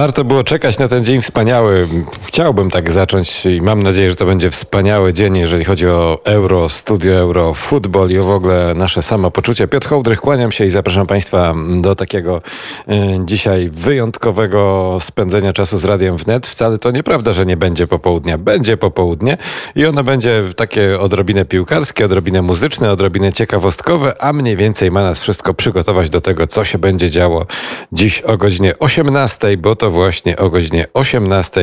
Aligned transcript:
Warto 0.00 0.24
było 0.24 0.44
czekać 0.44 0.78
na 0.78 0.88
ten 0.88 1.04
dzień 1.04 1.22
wspaniały. 1.22 1.88
Chciałbym 2.26 2.70
tak 2.70 2.92
zacząć 2.92 3.46
i 3.46 3.62
mam 3.62 3.82
nadzieję, 3.82 4.10
że 4.10 4.16
to 4.16 4.26
będzie 4.26 4.50
wspaniały 4.50 5.12
dzień, 5.12 5.36
jeżeli 5.36 5.64
chodzi 5.64 5.86
o 5.86 6.20
Euro, 6.24 6.68
Studio 6.68 7.12
Euro, 7.12 7.54
futbol 7.54 8.10
i 8.10 8.18
o 8.18 8.24
w 8.24 8.30
ogóle 8.30 8.74
nasze 8.74 9.02
samopoczucie. 9.02 9.68
Piotr 9.68 9.88
Hołdrych, 9.88 10.20
kłaniam 10.20 10.52
się 10.52 10.64
i 10.64 10.70
zapraszam 10.70 11.06
Państwa 11.06 11.54
do 11.80 11.94
takiego 11.94 12.42
y, 12.88 12.92
dzisiaj 13.24 13.70
wyjątkowego 13.72 14.96
spędzenia 15.00 15.52
czasu 15.52 15.78
z 15.78 15.84
Radiem 15.84 16.16
Wnet. 16.16 16.46
Wcale 16.46 16.78
to 16.78 16.90
nieprawda, 16.90 17.32
że 17.32 17.46
nie 17.46 17.56
będzie 17.56 17.86
popołudnia. 17.86 18.38
Będzie 18.38 18.76
popołudnie 18.76 19.36
i 19.76 19.86
ono 19.86 20.04
będzie 20.04 20.42
takie 20.56 21.00
odrobinę 21.00 21.44
piłkarskie, 21.44 22.04
odrobinę 22.04 22.42
muzyczne, 22.42 22.90
odrobinę 22.92 23.32
ciekawostkowe, 23.32 24.22
a 24.22 24.32
mniej 24.32 24.56
więcej 24.56 24.90
ma 24.90 25.02
nas 25.02 25.22
wszystko 25.22 25.54
przygotować 25.54 26.10
do 26.10 26.20
tego, 26.20 26.46
co 26.46 26.64
się 26.64 26.78
będzie 26.78 27.10
działo 27.10 27.46
dziś 27.92 28.22
o 28.22 28.36
godzinie 28.36 28.78
18, 28.78 29.56
bo 29.56 29.76
to 29.76 29.89
właśnie 29.90 30.36
o 30.36 30.50
godzinie 30.50 30.84
18 30.94 31.60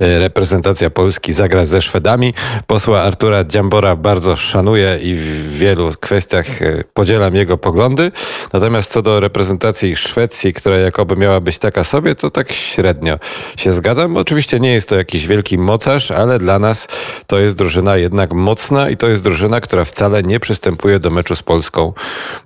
e, 0.00 0.18
reprezentacja 0.18 0.90
Polski 0.90 1.32
zagra 1.32 1.66
ze 1.66 1.82
Szwedami. 1.82 2.34
Posła 2.66 3.02
Artura 3.02 3.44
Dziambora 3.44 3.96
bardzo 3.96 4.36
szanuję 4.36 4.98
i 5.02 5.14
w 5.14 5.52
wielu 5.58 5.92
kwestiach 6.00 6.62
e, 6.62 6.84
podzielam 6.94 7.34
jego 7.34 7.58
poglądy. 7.58 8.12
Natomiast 8.52 8.92
co 8.92 9.02
do 9.02 9.20
reprezentacji 9.20 9.96
Szwecji, 9.96 10.54
która 10.54 10.78
jakoby 10.78 11.16
miała 11.16 11.40
być 11.40 11.58
taka 11.58 11.84
sobie, 11.84 12.14
to 12.14 12.30
tak 12.30 12.52
średnio 12.52 13.18
się 13.56 13.72
zgadzam. 13.72 14.16
Oczywiście 14.16 14.60
nie 14.60 14.72
jest 14.72 14.88
to 14.88 14.96
jakiś 14.96 15.26
wielki 15.26 15.58
mocarz, 15.58 16.10
ale 16.10 16.38
dla 16.38 16.58
nas 16.58 16.88
to 17.26 17.38
jest 17.38 17.56
drużyna 17.56 17.96
jednak 17.96 18.32
mocna 18.32 18.90
i 18.90 18.96
to 18.96 19.08
jest 19.08 19.22
drużyna, 19.22 19.60
która 19.60 19.84
wcale 19.84 20.22
nie 20.22 20.40
przystępuje 20.40 20.98
do 20.98 21.10
meczu 21.10 21.36
z 21.36 21.42
Polską 21.42 21.92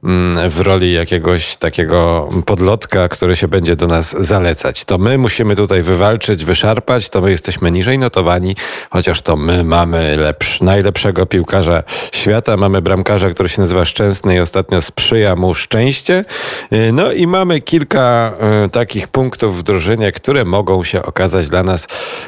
mm, 0.04 0.50
w 0.50 0.60
roli 0.60 0.92
jakiegoś 0.92 1.56
takiego 1.56 2.30
podlotka, 2.46 3.08
który 3.08 3.36
się 3.36 3.48
będzie 3.48 3.76
do 3.76 3.86
nas 3.86 4.16
zalecać. 4.20 4.84
To 4.84 4.98
my 4.98 5.18
musimy 5.22 5.56
tutaj 5.56 5.82
wywalczyć, 5.82 6.44
wyszarpać, 6.44 7.08
to 7.08 7.20
my 7.20 7.30
jesteśmy 7.30 7.70
niżej 7.70 7.98
notowani, 7.98 8.56
chociaż 8.90 9.22
to 9.22 9.36
my 9.36 9.64
mamy 9.64 10.16
lepsz, 10.16 10.60
najlepszego 10.60 11.26
piłkarza 11.26 11.82
świata, 12.12 12.56
mamy 12.56 12.82
bramkarza, 12.82 13.30
który 13.30 13.48
się 13.48 13.60
nazywa 13.60 13.84
Szczęsny 13.84 14.34
i 14.34 14.40
ostatnio 14.40 14.82
sprzyja 14.82 15.36
mu 15.36 15.54
szczęście. 15.54 16.24
Y, 16.72 16.92
no 16.92 17.12
i 17.12 17.26
mamy 17.26 17.60
kilka 17.60 18.32
y, 18.66 18.68
takich 18.68 19.08
punktów 19.08 19.58
w 19.58 19.62
drużynie, 19.62 20.12
które 20.12 20.44
mogą 20.44 20.84
się 20.84 21.02
okazać 21.02 21.48
dla 21.48 21.62
nas 21.62 21.86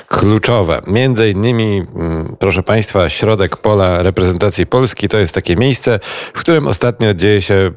kluczowe. 0.08 0.82
Między 0.86 1.30
innymi, 1.30 1.82
y, 2.32 2.36
proszę 2.38 2.62
Państwa, 2.62 3.08
środek 3.08 3.56
pola 3.56 4.02
reprezentacji 4.02 4.66
Polski 4.66 5.08
to 5.08 5.18
jest 5.18 5.34
takie 5.34 5.56
miejsce, 5.56 6.00
w 6.34 6.40
którym 6.40 6.66
ostatnio 6.66 7.14
dzieje 7.14 7.42
się 7.42 7.70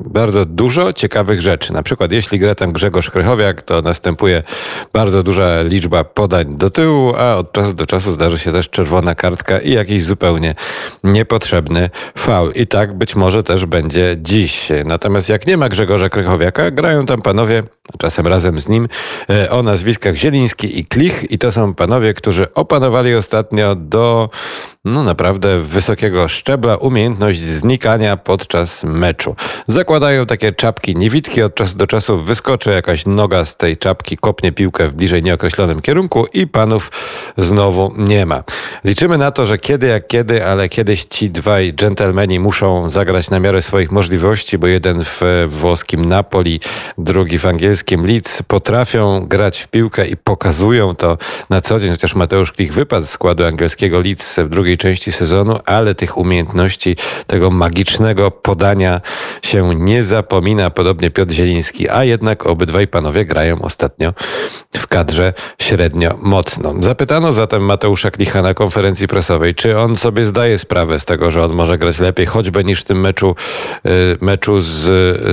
bardzo 0.00 0.44
dużo 0.44 0.92
ciekawych 0.92 1.40
rzeczy. 1.40 1.72
Na 1.72 1.82
przykład, 1.82 2.12
jeśli 2.12 2.38
gra 2.38 2.54
tam 2.54 2.72
Grzegorz 2.72 3.10
Krychowiak, 3.10 3.62
to 3.62 3.82
następuje 3.82 4.37
bardzo 4.92 5.22
duża 5.22 5.62
liczba 5.62 6.04
podań 6.04 6.56
do 6.56 6.70
tyłu, 6.70 7.14
a 7.16 7.36
od 7.36 7.52
czasu 7.52 7.72
do 7.72 7.86
czasu 7.86 8.12
zdarzy 8.12 8.38
się 8.38 8.52
też 8.52 8.70
czerwona 8.70 9.14
kartka 9.14 9.58
i 9.58 9.72
jakiś 9.72 10.04
zupełnie 10.04 10.54
niepotrzebny 11.04 11.90
faul. 12.18 12.52
I 12.54 12.66
tak 12.66 12.98
być 12.98 13.16
może 13.16 13.42
też 13.42 13.66
będzie 13.66 14.16
dziś. 14.18 14.68
Natomiast 14.84 15.28
jak 15.28 15.46
nie 15.46 15.56
ma 15.56 15.68
Grzegorza 15.68 16.08
Krychowiaka, 16.08 16.70
grają 16.70 17.06
tam 17.06 17.22
panowie, 17.22 17.62
czasem 17.98 18.26
razem 18.26 18.60
z 18.60 18.68
nim, 18.68 18.88
e, 19.30 19.50
o 19.50 19.62
nazwiskach 19.62 20.14
Zieliński 20.14 20.78
i 20.78 20.86
Klich 20.86 21.30
i 21.30 21.38
to 21.38 21.52
są 21.52 21.74
panowie, 21.74 22.14
którzy 22.14 22.54
opanowali 22.54 23.14
ostatnio 23.14 23.74
do 23.74 24.30
no 24.84 25.04
naprawdę 25.04 25.58
wysokiego 25.58 26.28
szczebla 26.28 26.76
umiejętność 26.76 27.40
znikania 27.40 28.16
podczas 28.16 28.84
meczu. 28.84 29.36
Zakładają 29.66 30.26
takie 30.26 30.52
czapki 30.52 30.96
niewidki, 30.96 31.42
od 31.42 31.54
czasu 31.54 31.78
do 31.78 31.86
czasu 31.86 32.18
wyskoczy 32.18 32.70
jakaś 32.70 33.06
noga 33.06 33.44
z 33.44 33.56
tej 33.56 33.76
czapki, 33.76 34.16
kopnie 34.28 34.52
piłkę 34.52 34.88
w 34.88 34.94
bliżej 34.94 35.22
nieokreślonym 35.22 35.80
kierunku 35.80 36.26
i 36.32 36.46
panów 36.46 36.90
znowu 37.38 37.92
nie 37.96 38.26
ma. 38.26 38.42
Liczymy 38.84 39.18
na 39.18 39.30
to, 39.30 39.46
że 39.46 39.58
kiedy 39.58 39.86
jak 39.86 40.06
kiedy, 40.06 40.46
ale 40.46 40.68
kiedyś 40.68 41.04
ci 41.04 41.30
dwaj 41.30 41.74
dżentelmeni 41.74 42.40
muszą 42.40 42.90
zagrać 42.90 43.30
na 43.30 43.40
miarę 43.40 43.62
swoich 43.62 43.90
możliwości, 43.90 44.58
bo 44.58 44.66
jeden 44.66 45.04
w 45.04 45.46
włoskim 45.48 46.04
Napoli, 46.04 46.60
drugi 46.98 47.38
w 47.38 47.46
angielskim 47.46 48.06
Leeds 48.06 48.42
potrafią 48.42 49.26
grać 49.26 49.60
w 49.60 49.68
piłkę 49.68 50.06
i 50.06 50.16
pokazują 50.16 50.94
to 50.94 51.18
na 51.50 51.60
co 51.60 51.80
dzień, 51.80 51.90
chociaż 51.90 52.14
Mateusz 52.14 52.52
Klich 52.52 52.72
wypadł 52.72 53.06
z 53.06 53.10
składu 53.10 53.44
angielskiego 53.44 54.00
Leeds 54.00 54.36
w 54.38 54.48
drugiej 54.48 54.76
części 54.76 55.12
sezonu, 55.12 55.58
ale 55.64 55.94
tych 55.94 56.18
umiejętności, 56.18 56.96
tego 57.26 57.50
magicznego 57.50 58.30
podania 58.30 59.00
się 59.42 59.74
nie 59.74 60.02
zapomina, 60.02 60.70
podobnie 60.70 61.10
Piotr 61.10 61.32
Zieliński, 61.32 61.88
a 61.88 62.04
jednak 62.04 62.46
obydwaj 62.46 62.88
panowie 62.88 63.24
grają 63.24 63.62
ostatnio 63.62 64.14
w 64.76 64.86
kadrze 64.86 65.32
średnio 65.58 66.18
mocno. 66.22 66.74
Zapytano 66.80 67.32
zatem 67.32 67.62
Mateusza 67.62 68.10
Klicha 68.10 68.42
na 68.42 68.54
konferencji 68.54 69.08
prasowej, 69.08 69.54
czy 69.54 69.78
on 69.78 69.96
sobie 69.96 70.26
zdaje 70.26 70.58
sprawę 70.58 71.00
z 71.00 71.04
tego, 71.04 71.30
że 71.30 71.44
on 71.44 71.52
może 71.52 71.78
grać 71.78 71.98
lepiej, 71.98 72.26
choćby 72.26 72.64
niż 72.64 72.80
w 72.80 72.84
tym 72.84 73.00
meczu, 73.00 73.34
y, 73.86 73.90
meczu 74.20 74.60
z, 74.60 74.68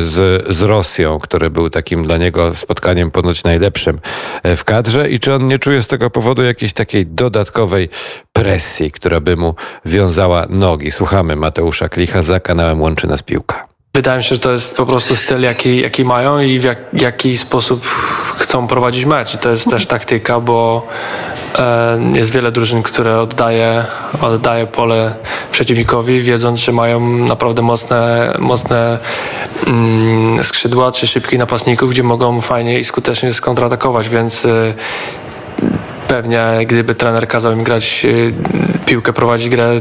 z, 0.07 0.47
z 0.55 0.61
Rosją, 0.61 1.19
który 1.19 1.49
był 1.49 1.69
takim 1.69 2.03
dla 2.03 2.17
niego 2.17 2.55
spotkaniem 2.55 3.11
ponoć 3.11 3.43
najlepszym 3.43 3.99
e, 4.43 4.55
w 4.55 4.63
kadrze 4.63 5.09
i 5.09 5.19
czy 5.19 5.33
on 5.33 5.47
nie 5.47 5.59
czuje 5.59 5.83
z 5.83 5.87
tego 5.87 6.09
powodu 6.09 6.43
jakiejś 6.43 6.73
takiej 6.73 7.05
dodatkowej 7.05 7.89
presji, 8.33 8.91
która 8.91 9.19
by 9.19 9.35
mu 9.37 9.55
wiązała 9.85 10.45
nogi. 10.49 10.91
Słuchamy 10.91 11.35
Mateusza 11.35 11.89
Klicha 11.89 12.21
za 12.21 12.39
kanałem 12.39 12.81
Łączy 12.81 13.07
Nas 13.07 13.23
Piłka. 13.23 13.74
Wydaje 13.95 14.17
mi 14.17 14.23
się, 14.23 14.35
że 14.35 14.41
to 14.41 14.51
jest 14.51 14.75
po 14.75 14.85
prostu 14.85 15.15
styl, 15.15 15.41
jaki, 15.41 15.81
jaki 15.81 16.05
mają 16.05 16.39
i 16.39 16.59
w 16.59 16.63
jak, 16.63 16.77
jaki 16.93 17.37
sposób 17.37 17.85
chcą 18.37 18.67
prowadzić 18.67 19.05
mecz. 19.05 19.33
I 19.35 19.37
to 19.37 19.49
jest 19.49 19.69
też 19.69 19.85
taktyka, 19.85 20.39
bo 20.39 20.87
e, 21.59 21.99
jest 22.13 22.31
wiele 22.31 22.51
drużyn, 22.51 22.83
które 22.83 23.19
oddaje, 23.19 23.85
oddaje 24.21 24.67
pole 24.67 25.15
przeciwnikowi, 25.51 26.21
wiedząc, 26.21 26.59
że 26.59 26.71
mają 26.71 26.99
naprawdę 27.09 27.61
mocne, 27.61 28.33
mocne 28.39 28.99
mm, 29.67 30.43
skrzydła 30.43 30.91
czy 30.91 31.07
szybkich 31.07 31.39
napastników, 31.39 31.89
gdzie 31.89 32.03
mogą 32.03 32.41
fajnie 32.41 32.79
i 32.79 32.83
skutecznie 32.83 33.33
skontratakować, 33.33 34.09
więc 34.09 34.45
e, 34.45 34.73
pewnie 36.07 36.41
gdyby 36.65 36.95
trener 36.95 37.27
kazał 37.27 37.53
im 37.53 37.63
grać 37.63 38.05
e, 38.05 38.85
piłkę, 38.85 39.13
prowadzić 39.13 39.49
grę 39.49 39.79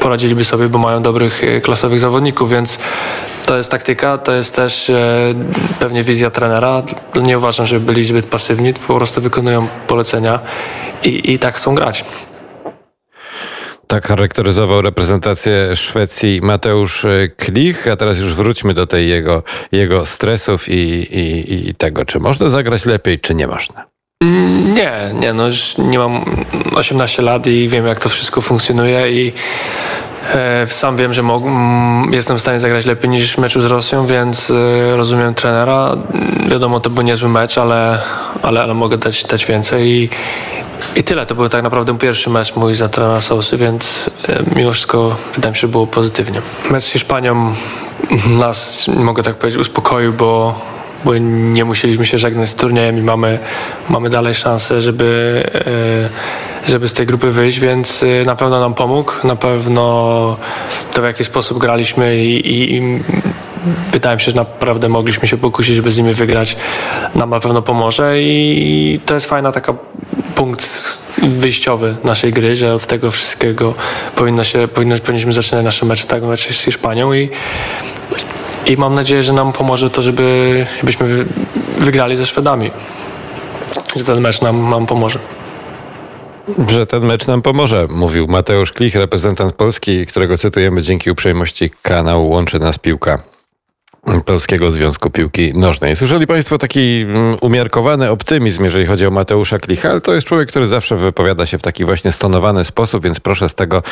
poradziliby 0.00 0.44
sobie, 0.44 0.68
bo 0.68 0.78
mają 0.78 1.02
dobrych, 1.02 1.44
e, 1.44 1.60
klasowych 1.60 2.00
zawodników, 2.00 2.50
więc 2.50 2.78
to 3.46 3.56
jest 3.56 3.70
taktyka, 3.70 4.18
to 4.18 4.32
jest 4.32 4.54
też 4.54 4.90
e, 4.90 5.34
pewnie 5.78 6.02
wizja 6.02 6.30
trenera. 6.30 6.82
Nie 7.22 7.38
uważam, 7.38 7.66
żeby 7.66 7.86
byli 7.86 8.04
zbyt 8.04 8.26
pasywni, 8.26 8.74
po 8.74 8.96
prostu 8.96 9.20
wykonują 9.20 9.68
polecenia 9.86 10.40
i, 11.02 11.32
i 11.32 11.38
tak 11.38 11.54
chcą 11.54 11.74
grać. 11.74 12.04
Tak 13.86 14.06
charakteryzował 14.06 14.82
reprezentację 14.82 15.76
Szwecji 15.76 16.40
Mateusz 16.42 17.04
e, 17.04 17.28
Klich, 17.28 17.88
a 17.88 17.96
teraz 17.96 18.18
już 18.18 18.34
wróćmy 18.34 18.74
do 18.74 18.86
tej 18.86 19.08
jego, 19.08 19.42
jego 19.72 20.06
stresów 20.06 20.68
i, 20.68 20.72
i, 21.18 21.68
i 21.68 21.74
tego, 21.74 22.04
czy 22.04 22.20
można 22.20 22.48
zagrać 22.48 22.84
lepiej, 22.84 23.20
czy 23.20 23.34
nie 23.34 23.46
można. 23.46 23.91
Nie, 24.74 25.10
nie, 25.14 25.32
no 25.32 25.44
już 25.44 25.78
nie 25.78 25.98
mam 25.98 26.24
18 26.74 27.22
lat 27.22 27.46
i 27.46 27.68
wiem 27.68 27.86
jak 27.86 27.98
to 27.98 28.08
wszystko 28.08 28.40
funkcjonuje 28.40 29.12
i 29.12 29.32
e, 30.34 30.66
sam 30.66 30.96
wiem, 30.96 31.12
że 31.12 31.22
jestem 32.10 32.38
w 32.38 32.40
stanie 32.40 32.60
zagrać 32.60 32.86
lepiej 32.86 33.10
niż 33.10 33.34
w 33.34 33.38
meczu 33.38 33.60
z 33.60 33.64
Rosją, 33.64 34.06
więc 34.06 34.50
e, 34.50 34.96
rozumiem 34.96 35.34
trenera. 35.34 35.92
Wiadomo, 36.48 36.80
to 36.80 36.90
był 36.90 37.02
niezły 37.02 37.28
mecz, 37.28 37.58
ale, 37.58 37.98
ale, 38.42 38.62
ale 38.62 38.74
mogę 38.74 38.98
dać, 38.98 39.24
dać 39.24 39.46
więcej 39.46 39.88
i, 39.88 40.08
i 40.96 41.04
tyle. 41.04 41.26
To 41.26 41.34
był 41.34 41.48
tak 41.48 41.62
naprawdę 41.62 41.98
pierwszy 41.98 42.30
mecz 42.30 42.56
mój 42.56 42.74
za 42.74 42.88
trenera 42.88 43.20
Sousy, 43.20 43.56
więc 43.56 44.10
e, 44.28 44.42
mimo 44.56 44.72
wszystko 44.72 45.16
wydaje 45.34 45.50
mi 45.50 45.56
się, 45.56 45.60
że 45.60 45.68
było 45.68 45.86
pozytywnie. 45.86 46.42
Mecz 46.70 46.84
z 46.84 46.90
Hiszpanią 46.90 47.54
nas, 48.38 48.86
mogę 48.88 49.22
tak 49.22 49.34
powiedzieć, 49.34 49.60
uspokoił, 49.60 50.12
bo 50.12 50.54
bo 51.04 51.18
nie 51.18 51.64
musieliśmy 51.64 52.04
się 52.04 52.18
żegnać 52.18 52.48
z 52.48 52.54
turniejem 52.54 52.98
i 52.98 53.02
mamy, 53.02 53.38
mamy 53.88 54.10
dalej 54.10 54.34
szansę, 54.34 54.80
żeby, 54.80 55.42
e, 56.66 56.70
żeby 56.70 56.88
z 56.88 56.92
tej 56.92 57.06
grupy 57.06 57.30
wyjść, 57.30 57.60
więc 57.60 58.02
e, 58.02 58.24
na 58.26 58.36
pewno 58.36 58.60
nam 58.60 58.74
pomógł, 58.74 59.12
na 59.24 59.36
pewno 59.36 60.36
to 60.92 61.02
w 61.02 61.04
jaki 61.04 61.24
sposób 61.24 61.58
graliśmy 61.58 62.16
i, 62.16 62.48
i, 62.48 62.76
i 62.76 63.00
wydaje 63.92 64.16
mi 64.16 64.20
się, 64.20 64.30
że 64.30 64.36
naprawdę 64.36 64.88
mogliśmy 64.88 65.28
się 65.28 65.36
pokusić, 65.36 65.74
żeby 65.74 65.90
z 65.90 65.98
nimi 65.98 66.12
wygrać. 66.12 66.56
Nam 67.14 67.30
na 67.30 67.40
pewno 67.40 67.62
pomoże 67.62 68.20
i 68.20 69.00
to 69.06 69.14
jest 69.14 69.26
fajna 69.26 69.52
taka 69.52 69.74
punkt 70.34 70.98
wyjściowy 71.22 71.96
naszej 72.04 72.32
gry, 72.32 72.56
że 72.56 72.74
od 72.74 72.86
tego 72.86 73.10
wszystkiego 73.10 73.74
powinno 74.16 74.44
się, 74.44 74.68
powinno, 74.68 74.98
powinniśmy 74.98 75.32
zaczynać 75.32 75.64
nasze 75.64 75.86
mecze 75.86 76.06
tak 76.06 76.22
mecze 76.22 76.52
z 76.52 76.60
Hiszpanią 76.60 77.12
i 77.12 77.30
i 78.66 78.76
mam 78.76 78.94
nadzieję, 78.94 79.22
że 79.22 79.32
nam 79.32 79.52
pomoże 79.52 79.90
to, 79.90 80.02
żeby, 80.02 80.66
żebyśmy 80.80 81.24
wygrali 81.78 82.16
ze 82.16 82.26
Szwedami. 82.26 82.70
Że 83.96 84.04
ten 84.04 84.20
mecz 84.20 84.40
nam, 84.40 84.70
nam 84.70 84.86
pomoże. 84.86 85.18
Że 86.68 86.86
ten 86.86 87.06
mecz 87.06 87.26
nam 87.26 87.42
pomoże, 87.42 87.86
mówił 87.90 88.26
Mateusz 88.28 88.72
Klich, 88.72 88.94
reprezentant 88.94 89.54
Polski, 89.54 90.06
którego 90.06 90.38
cytujemy 90.38 90.82
dzięki 90.82 91.10
uprzejmości 91.10 91.70
kanału 91.82 92.30
Łączy 92.30 92.58
Nas 92.58 92.78
Piłka. 92.78 93.22
Polskiego 94.24 94.70
Związku 94.70 95.10
Piłki 95.10 95.52
Nożnej. 95.54 95.96
Słyszeli 95.96 96.26
Państwo 96.26 96.58
taki 96.58 97.00
mm, 97.08 97.36
umiarkowany 97.40 98.10
optymizm, 98.10 98.64
jeżeli 98.64 98.86
chodzi 98.86 99.06
o 99.06 99.10
Mateusza 99.10 99.58
Klicha, 99.58 99.90
ale 99.90 100.00
to 100.00 100.14
jest 100.14 100.26
człowiek, 100.26 100.48
który 100.48 100.66
zawsze 100.66 100.96
wypowiada 100.96 101.46
się 101.46 101.58
w 101.58 101.62
taki 101.62 101.84
właśnie 101.84 102.12
stonowany 102.12 102.64
sposób, 102.64 103.04
więc 103.04 103.20
proszę 103.20 103.48
z 103.48 103.54
tego 103.54 103.82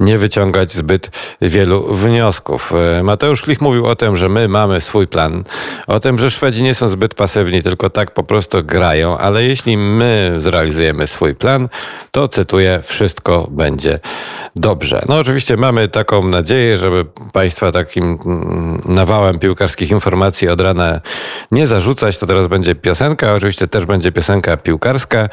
nie 0.00 0.18
wyciągać 0.18 0.72
zbyt 0.72 1.10
wielu 1.42 1.94
wniosków. 1.94 2.72
E, 2.98 3.02
Mateusz 3.02 3.42
Klich 3.42 3.60
mówił 3.60 3.86
o 3.86 3.96
tym, 3.96 4.16
że 4.16 4.28
my 4.28 4.48
mamy 4.48 4.80
swój 4.80 5.06
plan, 5.06 5.44
o 5.86 6.00
tym, 6.00 6.18
że 6.18 6.30
Szwedzi 6.30 6.62
nie 6.62 6.74
są 6.74 6.88
zbyt 6.88 7.14
pasywni, 7.14 7.62
tylko 7.62 7.90
tak 7.90 8.10
po 8.14 8.22
prostu 8.22 8.64
grają, 8.64 9.18
ale 9.18 9.44
jeśli 9.44 9.76
my 9.76 10.34
zrealizujemy 10.38 11.06
swój 11.06 11.34
plan, 11.34 11.68
to 12.10 12.28
cytuję, 12.28 12.80
wszystko 12.82 13.48
będzie 13.50 14.00
dobrze. 14.56 15.02
No 15.08 15.18
oczywiście 15.18 15.56
mamy 15.56 15.88
taką 15.88 16.28
nadzieję, 16.28 16.78
żeby 16.78 17.04
Państwa 17.32 17.72
takim 17.72 18.18
mm, 18.26 18.82
nawałem 18.84 19.38
piłkarskich 19.50 19.90
informacji 19.90 20.48
od 20.48 20.60
rana 20.60 21.00
nie 21.50 21.66
zarzucać. 21.66 22.18
To 22.18 22.26
teraz 22.26 22.46
będzie 22.46 22.74
piosenka, 22.74 23.34
oczywiście 23.34 23.68
też 23.68 23.86
będzie 23.86 24.12
piosenka 24.12 24.56
piłkarska. 24.56 25.28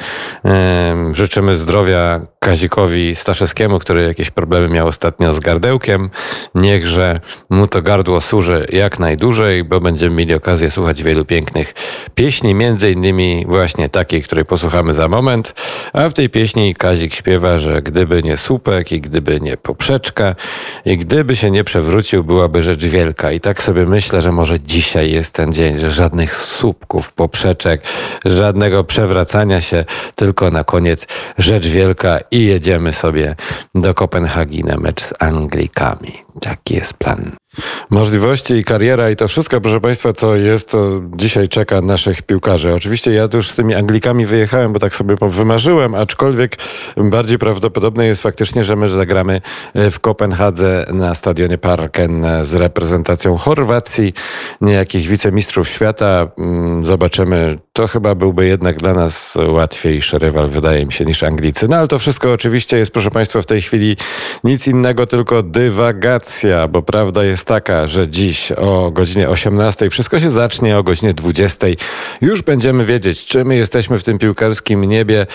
Życzymy 1.12 1.56
zdrowia 1.56 2.20
Kazikowi 2.38 3.14
Staszewskiemu, 3.14 3.78
który 3.78 4.02
jakieś 4.02 4.30
problemy 4.30 4.68
miał 4.68 4.86
ostatnio 4.86 5.34
z 5.34 5.40
gardełkiem. 5.40 6.10
Niechże 6.54 7.20
mu 7.50 7.66
to 7.66 7.82
gardło 7.82 8.20
służy 8.20 8.66
jak 8.72 8.98
najdłużej, 8.98 9.64
bo 9.64 9.80
będziemy 9.80 10.16
mieli 10.16 10.34
okazję 10.34 10.70
słuchać 10.70 11.02
wielu 11.02 11.24
pięknych 11.24 11.74
pieśni, 12.14 12.54
między 12.54 12.90
innymi 12.92 13.44
właśnie 13.48 13.88
takiej, 13.88 14.22
której 14.22 14.44
posłuchamy 14.44 14.94
za 14.94 15.08
moment. 15.08 15.54
A 15.92 16.08
w 16.08 16.14
tej 16.14 16.30
pieśni 16.30 16.74
Kazik 16.74 17.14
śpiewa, 17.14 17.58
że 17.58 17.82
gdyby 17.82 18.22
nie 18.22 18.36
słupek 18.36 18.92
i 18.92 19.00
gdyby 19.00 19.40
nie 19.40 19.56
poprzeczka 19.56 20.34
i 20.84 20.98
gdyby 20.98 21.36
się 21.36 21.50
nie 21.50 21.64
przewrócił, 21.64 22.24
byłaby 22.24 22.62
rzecz 22.62 22.84
wielka. 22.84 23.32
I 23.32 23.40
tak 23.40 23.62
sobie 23.62 23.86
myślę, 23.86 24.07
że 24.12 24.32
może 24.32 24.60
dzisiaj 24.60 25.10
jest 25.10 25.32
ten 25.32 25.52
dzień, 25.52 25.78
że 25.78 25.90
żadnych 25.90 26.36
słupków, 26.36 27.12
poprzeczek, 27.12 27.82
żadnego 28.24 28.84
przewracania 28.84 29.60
się, 29.60 29.84
tylko 30.14 30.50
na 30.50 30.64
koniec 30.64 31.06
rzecz 31.38 31.66
wielka 31.66 32.18
i 32.30 32.44
jedziemy 32.44 32.92
sobie 32.92 33.34
do 33.74 33.94
Kopenhagi 33.94 34.64
na 34.64 34.76
mecz 34.76 35.02
z 35.02 35.14
Anglikami. 35.18 36.27
Taki 36.40 36.74
jest 36.74 36.94
plan. 36.94 37.32
Możliwości 37.90 38.54
i 38.54 38.64
kariera 38.64 39.10
i 39.10 39.16
to 39.16 39.28
wszystko, 39.28 39.60
proszę 39.60 39.80
Państwa, 39.80 40.12
co 40.12 40.36
jest, 40.36 40.70
to 40.70 41.00
dzisiaj 41.16 41.48
czeka 41.48 41.80
naszych 41.80 42.22
piłkarzy. 42.22 42.74
Oczywiście 42.74 43.12
ja 43.12 43.28
już 43.34 43.50
z 43.50 43.54
tymi 43.54 43.74
Anglikami 43.74 44.26
wyjechałem, 44.26 44.72
bo 44.72 44.78
tak 44.78 44.94
sobie 44.94 45.16
wymarzyłem, 45.22 45.94
aczkolwiek 45.94 46.56
bardziej 46.96 47.38
prawdopodobne 47.38 48.06
jest 48.06 48.22
faktycznie, 48.22 48.64
że 48.64 48.76
my 48.76 48.88
zagramy 48.88 49.40
e, 49.74 49.90
w 49.90 50.00
Kopenhadze 50.00 50.84
na 50.92 51.14
stadionie 51.14 51.58
Parken 51.58 52.26
z 52.42 52.54
reprezentacją 52.54 53.36
Chorwacji, 53.36 54.12
niejakich 54.60 55.08
wicemistrzów 55.08 55.68
świata. 55.68 56.28
Mm, 56.38 56.86
zobaczymy. 56.86 57.58
To 57.78 57.86
chyba 57.86 58.14
byłby 58.14 58.46
jednak 58.46 58.76
dla 58.76 58.94
nas 58.94 59.38
łatwiejszy 59.48 60.18
rywal, 60.18 60.48
wydaje 60.48 60.86
mi 60.86 60.92
się, 60.92 61.04
niż 61.04 61.22
Anglicy. 61.22 61.68
No 61.68 61.76
ale 61.76 61.88
to 61.88 61.98
wszystko 61.98 62.32
oczywiście 62.32 62.76
jest, 62.76 62.92
proszę 62.92 63.10
Państwa, 63.10 63.42
w 63.42 63.46
tej 63.46 63.62
chwili 63.62 63.96
nic 64.44 64.66
innego, 64.66 65.06
tylko 65.06 65.42
dywagacja, 65.42 66.68
bo 66.68 66.82
prawda 66.82 67.24
jest 67.24 67.44
taka, 67.44 67.86
że 67.86 68.08
dziś 68.08 68.52
o 68.52 68.90
godzinie 68.90 69.28
18 69.28 69.90
wszystko 69.90 70.20
się 70.20 70.30
zacznie, 70.30 70.78
o 70.78 70.82
godzinie 70.82 71.14
20 71.14 71.66
już 72.20 72.42
będziemy 72.42 72.84
wiedzieć, 72.84 73.24
czy 73.24 73.44
my 73.44 73.56
jesteśmy 73.56 73.98
w 73.98 74.04
tym 74.04 74.18
piłkarskim 74.18 74.84
niebie, 74.84 75.26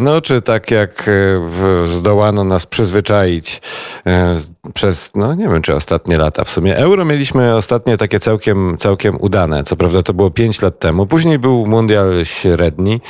no 0.00 0.20
czy 0.20 0.42
tak 0.42 0.70
jak 0.70 1.08
e, 1.08 1.88
zdołano 1.88 2.44
nas 2.44 2.66
przyzwyczaić 2.66 3.60
e, 4.06 4.36
przez, 4.74 5.10
no 5.14 5.34
nie 5.34 5.48
wiem, 5.48 5.62
czy 5.62 5.74
ostatnie 5.74 6.16
lata 6.16 6.44
w 6.44 6.50
sumie. 6.50 6.76
Euro 6.76 7.04
mieliśmy 7.04 7.54
ostatnie 7.54 7.96
takie 7.96 8.20
całkiem, 8.20 8.76
całkiem 8.78 9.16
udane. 9.20 9.64
Co 9.64 9.76
prawda 9.76 10.02
to 10.02 10.14
było 10.14 10.30
5 10.30 10.62
lat 10.62 10.78
temu. 10.78 11.06
Później 11.06 11.38
był 11.38 11.66
mundial 11.84 12.24
średni, 12.24 13.00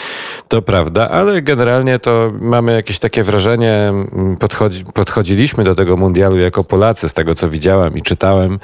to 0.49 0.62
prawda, 0.62 1.09
ale 1.11 1.43
generalnie 1.43 1.99
to 1.99 2.32
mamy 2.41 2.73
jakieś 2.73 2.99
takie 2.99 3.25
wrażenie, 3.25 3.93
podchodzi, 4.38 4.85
podchodziliśmy 4.85 5.65
do 5.65 5.75
tego 5.75 5.97
mundialu 5.97 6.38
jako 6.38 6.65
Polacy, 6.65 7.09
z 7.09 7.15
tego 7.15 7.35
co 7.35 7.49
widziałem 7.49 7.97
i 7.97 8.03
czytałem, 8.03 8.59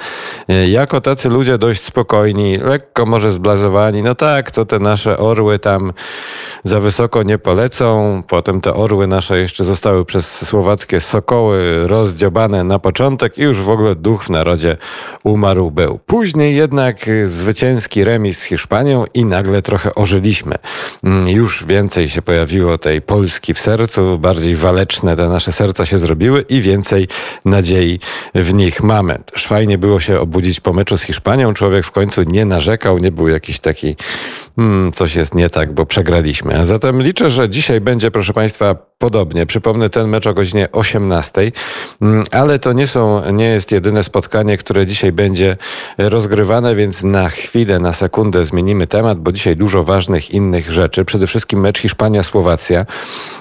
E, 0.51 0.69
jako 0.69 1.01
tacy 1.01 1.29
ludzie 1.29 1.57
dość 1.57 1.83
spokojni, 1.83 2.55
lekko 2.57 3.05
może 3.05 3.31
zblazowani. 3.31 4.03
No 4.03 4.15
tak, 4.15 4.51
to 4.51 4.65
te 4.65 4.79
nasze 4.79 5.17
orły 5.17 5.59
tam 5.59 5.93
za 6.63 6.79
wysoko 6.79 7.23
nie 7.23 7.37
polecą. 7.37 8.23
Potem 8.27 8.61
te 8.61 8.73
orły 8.73 9.07
nasze 9.07 9.37
jeszcze 9.37 9.63
zostały 9.63 10.05
przez 10.05 10.45
słowackie 10.47 11.01
sokoły 11.01 11.87
rozdziobane 11.87 12.63
na 12.63 12.79
początek 12.79 13.37
i 13.37 13.41
już 13.41 13.61
w 13.61 13.69
ogóle 13.69 13.95
duch 13.95 14.23
w 14.23 14.29
narodzie 14.29 14.77
umarł 15.23 15.71
był. 15.71 15.99
Później 16.05 16.55
jednak 16.55 16.97
zwycięski 17.25 18.03
remis 18.03 18.39
z 18.39 18.43
Hiszpanią 18.43 19.05
i 19.13 19.25
nagle 19.25 19.61
trochę 19.61 19.95
ożyliśmy. 20.01 20.55
Mm, 21.03 21.27
już 21.27 21.65
więcej 21.65 22.09
się 22.09 22.21
pojawiło 22.21 22.77
tej 22.77 23.01
Polski 23.01 23.53
w 23.53 23.59
sercu, 23.59 24.19
bardziej 24.19 24.55
waleczne 24.55 25.15
te 25.15 25.27
nasze 25.27 25.51
serca 25.51 25.85
się 25.85 25.97
zrobiły 25.97 26.45
i 26.49 26.61
więcej 26.61 27.07
nadziei 27.45 27.99
w 28.35 28.53
nich 28.53 28.83
mamy. 28.83 29.19
Też 29.33 29.47
fajnie 29.47 29.77
było 29.77 29.99
się 29.99 30.19
obudzić 30.19 30.59
po 30.59 30.73
meczu 30.73 30.97
z 30.97 31.01
Hiszpanią. 31.01 31.53
Człowiek 31.53 31.85
w 31.85 31.91
końcu 31.91 32.21
nie 32.21 32.45
narzekał, 32.45 32.97
nie 32.97 33.11
był 33.11 33.27
jakiś 33.27 33.59
taki 33.59 33.95
hmm, 34.55 34.91
coś 34.91 35.15
jest 35.15 35.35
nie 35.35 35.49
tak, 35.49 35.73
bo 35.73 35.85
przegraliśmy. 35.85 36.59
A 36.59 36.65
zatem 36.65 37.01
liczę, 37.01 37.31
że 37.31 37.49
dzisiaj 37.49 37.81
będzie, 37.81 38.11
proszę 38.11 38.33
Państwa, 38.33 38.75
podobnie. 39.01 39.45
Przypomnę 39.45 39.89
ten 39.89 40.07
mecz 40.07 40.27
o 40.27 40.33
godzinie 40.33 40.71
18, 40.71 41.51
mm, 42.01 42.23
ale 42.31 42.59
to 42.59 42.73
nie, 42.73 42.87
są, 42.87 43.31
nie 43.31 43.45
jest 43.45 43.71
jedyne 43.71 44.03
spotkanie, 44.03 44.57
które 44.57 44.85
dzisiaj 44.85 45.11
będzie 45.11 45.57
rozgrywane, 45.97 46.75
więc 46.75 47.03
na 47.03 47.29
chwilę, 47.29 47.79
na 47.79 47.93
sekundę 47.93 48.45
zmienimy 48.45 48.87
temat, 48.87 49.19
bo 49.19 49.31
dzisiaj 49.31 49.55
dużo 49.55 49.83
ważnych 49.91 50.31
innych 50.31 50.71
rzeczy. 50.71 51.05
Przede 51.05 51.27
wszystkim 51.27 51.59
mecz 51.59 51.79
Hiszpania-Słowacja. 51.79 52.85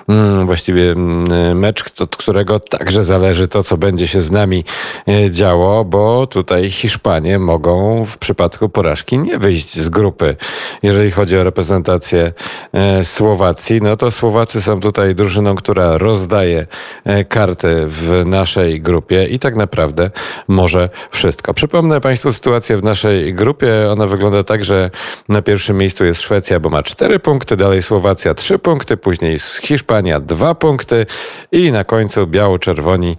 Mm, 0.08 0.46
właściwie 0.46 0.92
mm, 0.92 1.58
mecz, 1.58 2.00
od 2.00 2.16
którego 2.16 2.60
także 2.60 3.04
zależy 3.04 3.48
to, 3.48 3.62
co 3.62 3.76
będzie 3.76 4.08
się 4.08 4.22
z 4.22 4.30
nami 4.30 4.64
e, 5.08 5.30
działo, 5.30 5.84
bo 5.84 6.26
tutaj 6.26 6.70
Hiszpanie 6.70 7.38
mogą 7.38 8.04
w 8.04 8.18
przypadku 8.18 8.68
porażki 8.68 9.18
nie 9.18 9.38
wyjść 9.38 9.78
z 9.80 9.88
grupy. 9.88 10.36
Jeżeli 10.82 11.10
chodzi 11.10 11.38
o 11.38 11.44
reprezentację 11.44 12.32
e, 12.72 13.04
Słowacji, 13.04 13.82
no 13.82 13.96
to 13.96 14.10
Słowacy 14.10 14.62
są 14.62 14.80
tutaj 14.80 15.14
drużyną, 15.14 15.54
która 15.54 15.98
rozdaje 15.98 16.66
e, 17.04 17.24
karty 17.24 17.86
w 17.86 18.22
naszej 18.26 18.80
grupie 18.80 19.24
i 19.24 19.38
tak 19.38 19.56
naprawdę 19.56 20.10
może 20.48 20.90
wszystko. 21.10 21.54
Przypomnę 21.54 22.00
Państwu 22.00 22.32
sytuację 22.32 22.76
w 22.76 22.84
naszej 22.84 23.34
grupie. 23.34 23.90
Ona 23.92 24.06
wygląda 24.06 24.44
tak, 24.44 24.64
że 24.64 24.90
na 25.28 25.42
pierwszym 25.42 25.76
miejscu 25.78 26.04
jest 26.04 26.20
Szwecja, 26.30 26.60
bo 26.60 26.70
ma 26.70 26.82
cztery 26.82 27.18
punkty, 27.18 27.56
dalej 27.56 27.82
Słowacja 27.82 28.34
trzy 28.34 28.58
punkty, 28.58 28.96
później 28.96 29.38
Hiszpania 29.62 30.20
dwa 30.20 30.54
punkty 30.54 31.06
i 31.52 31.72
na 31.72 31.84
końcu 31.84 32.26
biało-czerwoni 32.26 33.16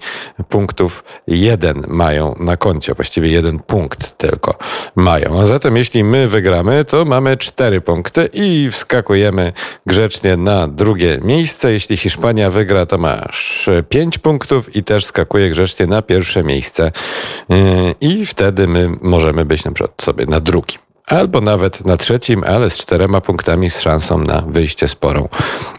punktów 0.50 1.03
jeden 1.27 1.86
mają 1.88 2.36
na 2.39 2.58
koncie. 2.58 2.94
Właściwie 2.94 3.30
jeden 3.30 3.60
punkt 3.60 4.18
tylko 4.18 4.58
mają. 4.96 5.41
A 5.41 5.46
zatem 5.46 5.77
jeśli 5.77 6.03
my 6.03 6.27
wygramy, 6.27 6.86
to 6.86 7.06
mamy 7.06 7.38
cztery 7.38 7.82
punkty 7.82 8.30
i 8.34 8.70
wskakujemy 8.72 9.53
grzecznie 9.86 10.38
na 10.38 10.68
drugie 10.68 11.20
miejsce. 11.24 11.72
Jeśli 11.72 11.98
Hiszpania 11.98 12.50
wygra, 12.50 12.86
to 12.86 12.98
masz 12.98 13.70
pięć 13.89 14.18
punktów 14.18 14.75
i 14.75 14.84
też 14.84 15.06
skakuje 15.06 15.50
grzecznie 15.50 15.86
na 15.86 16.01
pierwsze 16.01 16.44
miejsce. 16.44 16.91
Yy, 17.50 17.58
I 18.01 18.25
wtedy 18.25 18.68
my 18.68 18.89
możemy 19.01 19.46
być 19.46 19.65
na 19.65 19.72
przykład 19.72 20.01
sobie 20.01 20.25
na 20.25 20.39
drugim 20.39 20.90
albo 21.08 21.41
nawet 21.41 21.86
na 21.86 21.98
trzecim, 21.98 22.43
ale 22.48 22.70
z 22.70 22.77
czterema 22.77 23.22
punktami 23.22 23.70
z 23.70 23.79
szansą 23.79 24.17
na 24.17 24.41
wyjście 24.41 24.88
sporą 24.88 25.29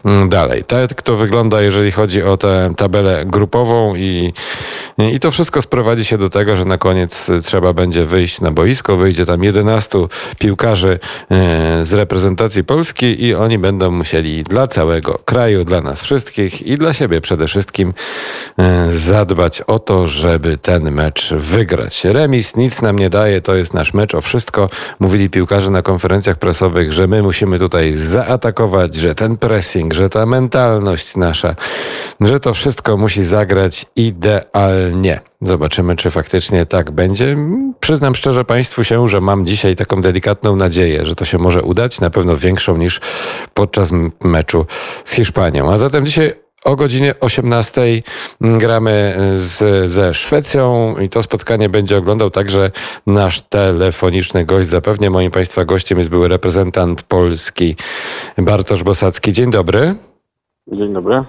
mm, 0.04 0.28
dalej. 0.28 0.64
Tak 0.64 1.02
to 1.02 1.16
wygląda, 1.16 1.60
jeżeli 1.62 1.90
chodzi 1.90 2.22
o 2.22 2.36
tę 2.36 2.72
tabelę 2.76 3.22
grupową 3.26 3.94
i, 3.96 4.32
i 4.98 5.20
to 5.20 5.30
wszystko 5.30 5.62
sprowadzi 5.62 6.04
się 6.04 6.18
do 6.18 6.30
tego, 6.30 6.56
że 6.56 6.64
na 6.64 6.78
koniec 6.78 7.30
trzeba 7.42 7.72
będzie 7.72 8.04
wyjść 8.04 8.40
na 8.40 8.50
boisko. 8.50 8.96
Wyjdzie 8.96 9.26
tam 9.26 9.44
11 9.44 9.98
piłkarzy 10.38 10.98
e, 11.30 11.86
z 11.86 11.92
reprezentacji 11.92 12.64
Polski 12.64 13.24
i 13.24 13.34
oni 13.34 13.58
będą 13.58 13.90
musieli 13.90 14.42
dla 14.42 14.66
całego 14.66 15.18
kraju, 15.24 15.64
dla 15.64 15.80
nas 15.80 16.04
wszystkich 16.04 16.62
i 16.62 16.78
dla 16.78 16.94
siebie 16.94 17.20
przede 17.20 17.48
wszystkim 17.48 17.94
e, 18.58 18.92
zadbać 18.92 19.60
o 19.60 19.78
to, 19.78 20.06
żeby 20.06 20.56
ten 20.56 20.90
mecz 20.90 21.34
wygrać. 21.34 22.04
Remis 22.04 22.56
nic 22.56 22.82
nam 22.82 22.98
nie 22.98 23.10
daje, 23.10 23.40
to 23.40 23.54
jest 23.54 23.74
nasz 23.74 23.94
mecz 23.94 24.14
o 24.14 24.20
wszystko. 24.20 24.68
Mówili 25.12 25.30
piłkarze 25.30 25.70
na 25.70 25.82
konferencjach 25.82 26.36
prasowych, 26.36 26.92
że 26.92 27.06
my 27.06 27.22
musimy 27.22 27.58
tutaj 27.58 27.92
zaatakować, 27.92 28.94
że 28.94 29.14
ten 29.14 29.36
pressing, 29.36 29.94
że 29.94 30.08
ta 30.08 30.26
mentalność 30.26 31.16
nasza, 31.16 31.54
że 32.20 32.40
to 32.40 32.54
wszystko 32.54 32.96
musi 32.96 33.24
zagrać 33.24 33.86
idealnie. 33.96 35.20
Zobaczymy, 35.40 35.96
czy 35.96 36.10
faktycznie 36.10 36.66
tak 36.66 36.90
będzie. 36.90 37.36
Przyznam 37.80 38.14
szczerze 38.14 38.44
Państwu 38.44 38.84
się, 38.84 39.08
że 39.08 39.20
mam 39.20 39.46
dzisiaj 39.46 39.76
taką 39.76 40.02
delikatną 40.02 40.56
nadzieję, 40.56 41.06
że 41.06 41.14
to 41.14 41.24
się 41.24 41.38
może 41.38 41.62
udać, 41.62 42.00
na 42.00 42.10
pewno 42.10 42.36
większą 42.36 42.76
niż 42.76 43.00
podczas 43.54 43.90
meczu 44.24 44.66
z 45.04 45.12
Hiszpanią. 45.12 45.72
A 45.72 45.78
zatem 45.78 46.06
dzisiaj 46.06 46.41
O 46.64 46.76
godzinie 46.76 47.14
18 47.20 47.82
gramy 48.40 49.16
z, 49.34 49.90
ze 49.90 50.14
Szwecją 50.14 50.94
i 50.98 51.08
to 51.08 51.22
spotkanie 51.22 51.68
będzie 51.68 51.96
oglądał 51.96 52.30
także 52.30 52.70
nasz 53.06 53.42
telefoniczny 53.42 54.44
gość. 54.44 54.68
Zapewnie 54.68 55.10
moim 55.10 55.30
Państwa 55.30 55.64
gościem 55.64 55.98
jest 55.98 56.10
były 56.10 56.28
reprezentant 56.28 57.02
Polski 57.02 57.76
Bartosz 58.38 58.82
Bosacki. 58.82 59.32
Dzień 59.32 59.50
dobry. 59.50 59.94
Dzień 60.72 60.92
dobry. 60.92 61.24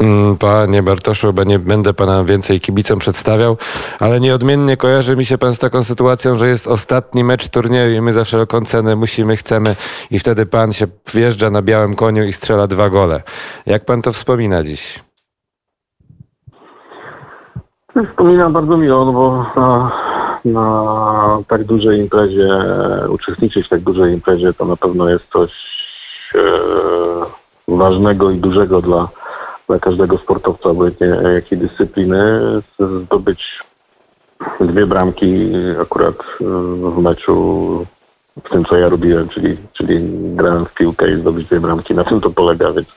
Mm, 0.00 0.36
panie 0.36 0.82
Bartoszu, 0.82 1.32
bo 1.32 1.44
nie 1.44 1.58
będę 1.58 1.94
pana 1.94 2.24
więcej 2.24 2.60
kibicom 2.60 2.98
przedstawiał, 2.98 3.56
ale 3.98 4.20
nieodmiennie 4.20 4.76
kojarzy 4.76 5.16
mi 5.16 5.24
się 5.24 5.38
pan 5.38 5.54
z 5.54 5.58
taką 5.58 5.84
sytuacją, 5.84 6.34
że 6.34 6.48
jest 6.48 6.66
ostatni 6.66 7.24
mecz 7.24 7.48
turnieju 7.48 7.96
i 7.96 8.00
my 8.00 8.12
za 8.12 8.24
wszelką 8.24 8.64
cenę 8.64 8.96
musimy, 8.96 9.36
chcemy 9.36 9.76
i 10.10 10.18
wtedy 10.18 10.46
pan 10.46 10.72
się 10.72 10.86
wjeżdża 11.14 11.50
na 11.50 11.62
białym 11.62 11.94
koniu 11.94 12.24
i 12.24 12.32
strzela 12.32 12.66
dwa 12.66 12.90
gole. 12.90 13.22
Jak 13.66 13.84
pan 13.84 14.02
to 14.02 14.12
wspomina 14.12 14.64
dziś? 14.64 15.00
Wspominam 18.10 18.52
bardzo 18.52 18.76
miło, 18.76 19.04
no 19.04 19.12
bo 19.12 19.46
na, 19.56 19.92
na 20.44 21.38
tak 21.48 21.64
dużej 21.64 22.00
imprezie, 22.00 22.48
uczestniczyć 23.08 23.66
w 23.66 23.70
tak 23.70 23.80
dużej 23.80 24.14
imprezie 24.14 24.52
to 24.52 24.64
na 24.64 24.76
pewno 24.76 25.08
jest 25.08 25.24
coś 25.32 25.52
e, 26.34 26.38
ważnego 27.68 28.30
i 28.30 28.36
dużego 28.38 28.82
dla 28.82 29.08
dla 29.70 29.78
każdego 29.78 30.18
sportowca, 30.18 30.70
obojętnie 30.70 31.06
jakiej 31.34 31.58
dyscypliny, 31.58 32.40
zdobyć 33.04 33.64
dwie 34.60 34.86
bramki 34.86 35.52
akurat 35.82 36.14
e, 36.14 36.44
w 36.90 36.98
meczu, 36.98 37.86
w 38.44 38.50
tym 38.50 38.64
co 38.64 38.76
ja 38.76 38.88
robiłem, 38.88 39.28
czyli, 39.28 39.56
czyli 39.72 40.00
grałem 40.36 40.64
w 40.64 40.74
piłkę 40.74 41.10
i 41.10 41.20
zdobyć 41.20 41.46
dwie 41.46 41.60
bramki. 41.60 41.94
Na 41.94 42.04
tym 42.04 42.20
to 42.20 42.30
polega, 42.30 42.72
więc 42.72 42.88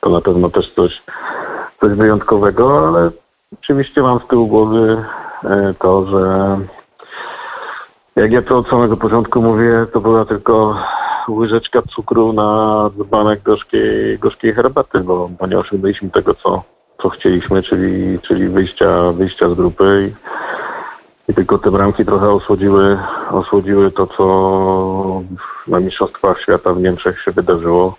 to 0.00 0.10
na 0.10 0.20
pewno 0.20 0.50
też 0.50 0.72
coś, 0.72 1.02
coś 1.80 1.92
wyjątkowego, 1.92 2.88
ale 2.88 3.10
oczywiście 3.52 4.02
mam 4.02 4.20
z 4.20 4.26
tyłu 4.26 4.46
głowy 4.46 5.04
e, 5.44 5.74
to, 5.78 6.06
że 6.06 6.56
jak 8.16 8.32
ja 8.32 8.42
to 8.42 8.58
od 8.58 8.68
samego 8.68 8.96
początku 8.96 9.42
mówię, 9.42 9.86
to 9.92 10.00
była 10.00 10.24
tylko 10.24 10.76
łyżeczka 11.28 11.82
cukru 11.82 12.32
na 12.32 12.90
dzbanek 12.96 13.42
gorzkiej, 13.42 14.18
gorzkiej 14.18 14.52
herbaty, 14.52 15.00
bo, 15.00 15.30
bo 15.40 15.46
nie 15.46 15.58
osiągnęliśmy 15.58 16.10
tego, 16.10 16.34
co, 16.34 16.62
co 17.02 17.08
chcieliśmy, 17.08 17.62
czyli, 17.62 18.18
czyli 18.18 18.48
wyjścia, 18.48 19.12
wyjścia 19.12 19.48
z 19.48 19.54
grupy 19.54 20.12
i, 21.28 21.30
i 21.30 21.34
tylko 21.34 21.58
te 21.58 21.70
bramki 21.70 22.04
trochę 22.04 22.30
osłodziły, 22.30 22.98
osłodziły 23.30 23.90
to, 23.90 24.06
co 24.06 25.22
na 25.66 25.80
Mistrzostwach 25.80 26.40
Świata 26.40 26.72
w 26.72 26.80
Niemczech 26.80 27.22
się 27.22 27.32
wydarzyło. 27.32 27.96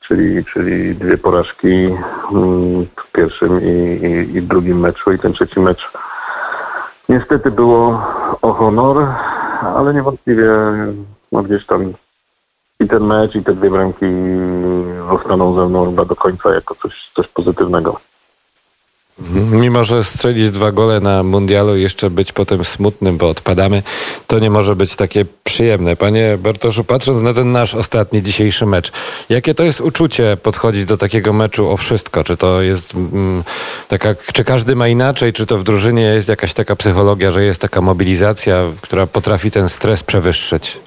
Czyli, 0.00 0.44
czyli 0.44 0.94
dwie 0.94 1.18
porażki 1.18 1.68
mm, 2.32 2.86
w 2.96 3.12
pierwszym 3.12 3.60
i, 3.62 4.06
i, 4.06 4.36
i 4.36 4.42
drugim 4.42 4.80
meczu 4.80 5.12
i 5.12 5.18
ten 5.18 5.32
trzeci 5.32 5.60
mecz 5.60 5.92
niestety 7.08 7.50
było 7.50 8.02
o 8.42 8.52
honor, 8.52 9.06
ale 9.76 9.94
niewątpliwie 9.94 10.50
no 11.32 11.42
gdzieś 11.42 11.66
tam 11.66 11.92
i 12.80 12.88
ten 12.88 13.04
mecz, 13.04 13.34
i 13.34 13.42
te 13.42 13.54
dwie 13.54 13.70
bramki 13.70 14.06
zostaną 15.10 15.54
ze 15.54 15.68
mną 15.68 15.86
chyba 15.86 16.04
do 16.04 16.16
końca 16.16 16.54
jako 16.54 16.74
coś, 16.74 17.10
coś 17.14 17.28
pozytywnego. 17.28 18.00
Mhm. 19.18 19.60
Mimo, 19.60 19.84
że 19.84 20.04
strzelić 20.04 20.50
dwa 20.50 20.72
gole 20.72 21.00
na 21.00 21.22
mundialu 21.22 21.76
i 21.76 21.82
jeszcze 21.82 22.10
być 22.10 22.32
potem 22.32 22.64
smutnym, 22.64 23.16
bo 23.16 23.28
odpadamy, 23.28 23.82
to 24.26 24.38
nie 24.38 24.50
może 24.50 24.76
być 24.76 24.96
takie 24.96 25.24
przyjemne. 25.44 25.96
Panie 25.96 26.38
Bartoszu, 26.38 26.84
patrząc 26.84 27.22
na 27.22 27.34
ten 27.34 27.52
nasz 27.52 27.74
ostatni 27.74 28.22
dzisiejszy 28.22 28.66
mecz, 28.66 28.92
jakie 29.28 29.54
to 29.54 29.62
jest 29.62 29.80
uczucie 29.80 30.36
podchodzić 30.42 30.84
do 30.86 30.96
takiego 30.96 31.32
meczu 31.32 31.70
o 31.70 31.76
wszystko? 31.76 32.24
Czy 32.24 32.36
to 32.36 32.62
jest 32.62 32.94
mm, 32.94 33.44
taka, 33.88 34.14
czy 34.32 34.44
każdy 34.44 34.76
ma 34.76 34.88
inaczej, 34.88 35.32
czy 35.32 35.46
to 35.46 35.58
w 35.58 35.64
drużynie 35.64 36.02
jest 36.02 36.28
jakaś 36.28 36.54
taka 36.54 36.76
psychologia, 36.76 37.30
że 37.30 37.44
jest 37.44 37.60
taka 37.60 37.80
mobilizacja, 37.80 38.62
która 38.80 39.06
potrafi 39.06 39.50
ten 39.50 39.68
stres 39.68 40.02
przewyższyć? 40.02 40.78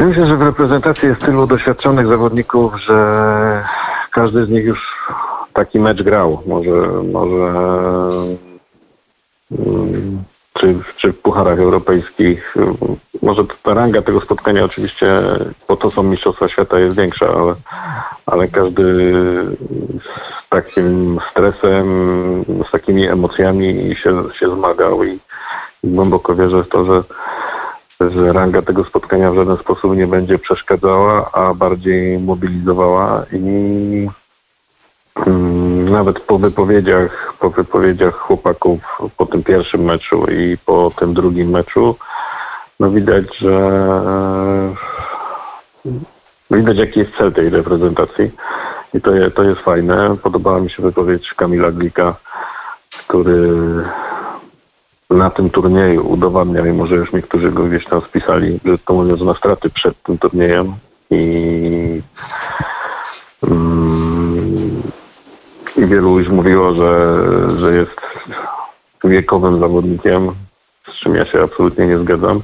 Myślę, 0.00 0.26
że 0.26 0.36
w 0.36 0.42
reprezentacji 0.42 1.08
jest 1.08 1.20
tylu 1.20 1.46
doświadczonych 1.46 2.06
zawodników, 2.06 2.82
że 2.82 3.64
każdy 4.10 4.44
z 4.44 4.48
nich 4.48 4.64
już 4.64 5.08
taki 5.52 5.80
mecz 5.80 6.02
grał. 6.02 6.42
Może, 6.46 6.70
może 7.12 7.52
mm, 9.58 10.22
czy, 10.54 10.74
czy 10.96 11.12
w 11.12 11.18
pucharach 11.18 11.58
europejskich. 11.58 12.54
Może 13.22 13.42
ta 13.62 13.74
ranga 13.74 14.02
tego 14.02 14.20
spotkania 14.20 14.64
oczywiście, 14.64 15.22
bo 15.68 15.76
to 15.76 15.90
są 15.90 16.02
Mistrzostwa 16.02 16.48
Świata, 16.48 16.78
jest 16.78 16.96
większa, 16.96 17.26
ale, 17.28 17.54
ale 18.26 18.48
każdy 18.48 19.12
z 20.02 20.48
takim 20.48 21.18
stresem, 21.30 21.84
z 22.68 22.70
takimi 22.70 23.06
emocjami 23.06 23.96
się, 23.96 24.22
się 24.32 24.48
zmagał 24.48 25.04
i 25.04 25.18
głęboko 25.84 26.34
wierzę 26.34 26.62
w 26.62 26.68
to, 26.68 26.84
że 26.84 27.02
że 28.00 28.32
ranga 28.32 28.62
tego 28.62 28.84
spotkania 28.84 29.30
w 29.30 29.34
żaden 29.34 29.56
sposób 29.56 29.96
nie 29.96 30.06
będzie 30.06 30.38
przeszkadzała, 30.38 31.30
a 31.32 31.54
bardziej 31.54 32.18
mobilizowała 32.18 33.24
i 33.32 34.08
mm, 35.26 35.88
nawet 35.88 36.20
po 36.20 36.38
wypowiedziach, 36.38 37.34
po 37.40 37.50
wypowiedziach 37.50 38.14
chłopaków 38.14 38.80
po 39.16 39.26
tym 39.26 39.42
pierwszym 39.42 39.84
meczu 39.84 40.26
i 40.30 40.56
po 40.66 40.92
tym 40.96 41.14
drugim 41.14 41.50
meczu, 41.50 41.96
no 42.80 42.90
widać, 42.90 43.36
że 43.36 43.56
e, 45.86 46.56
widać 46.56 46.78
jaki 46.78 47.00
jest 47.00 47.16
cel 47.18 47.32
tej 47.32 47.50
reprezentacji 47.50 48.30
i 48.94 49.00
to, 49.00 49.10
to 49.34 49.42
jest 49.42 49.60
fajne. 49.60 50.16
Podobała 50.22 50.60
mi 50.60 50.70
się 50.70 50.82
wypowiedź 50.82 51.34
Kamila 51.34 51.70
Glika, 51.70 52.14
który 53.06 53.48
na 55.10 55.30
tym 55.30 55.50
turnieju 55.50 56.12
udowadnia, 56.12 56.62
mimo 56.62 56.86
że 56.86 56.94
już 56.96 57.12
niektórzy 57.12 57.52
go 57.52 57.64
gdzieś 57.64 57.84
tam 57.84 58.00
spisali, 58.00 58.60
że 58.64 58.78
to 58.78 58.94
mówiąc 58.94 59.20
na 59.20 59.34
straty 59.34 59.70
przed 59.70 60.02
tym 60.02 60.18
turniejem 60.18 60.74
i, 61.10 62.02
mm, 63.42 64.82
i 65.76 65.86
wielu 65.86 66.18
już 66.18 66.28
mówiło, 66.28 66.74
że, 66.74 67.18
że 67.56 67.76
jest 67.76 68.00
wiekowym 69.04 69.60
zawodnikiem, 69.60 70.30
z 70.88 70.92
czym 70.92 71.14
ja 71.14 71.24
się 71.24 71.42
absolutnie 71.42 71.86
nie 71.86 71.98
zgadzam. 71.98 72.42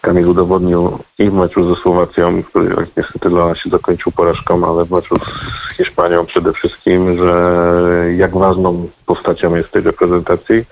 Kamil 0.00 0.28
udowodnił 0.28 0.98
i 1.18 1.30
w 1.30 1.32
meczu 1.32 1.74
ze 1.74 1.80
Słowacją, 1.80 2.42
który 2.42 2.76
niestety 2.96 3.28
dla 3.28 3.48
nas 3.48 3.58
się 3.58 3.70
zakończył 3.70 4.12
porażką, 4.12 4.70
ale 4.70 4.84
w 4.84 4.90
meczu 4.90 5.16
z 5.18 5.76
Hiszpanią 5.76 6.26
przede 6.26 6.52
wszystkim, 6.52 7.18
że 7.18 8.14
jak 8.16 8.36
ważną 8.36 8.88
postacią 9.06 9.54
jest 9.54 9.70
tej 9.70 9.82
reprezentacji. 9.82 10.64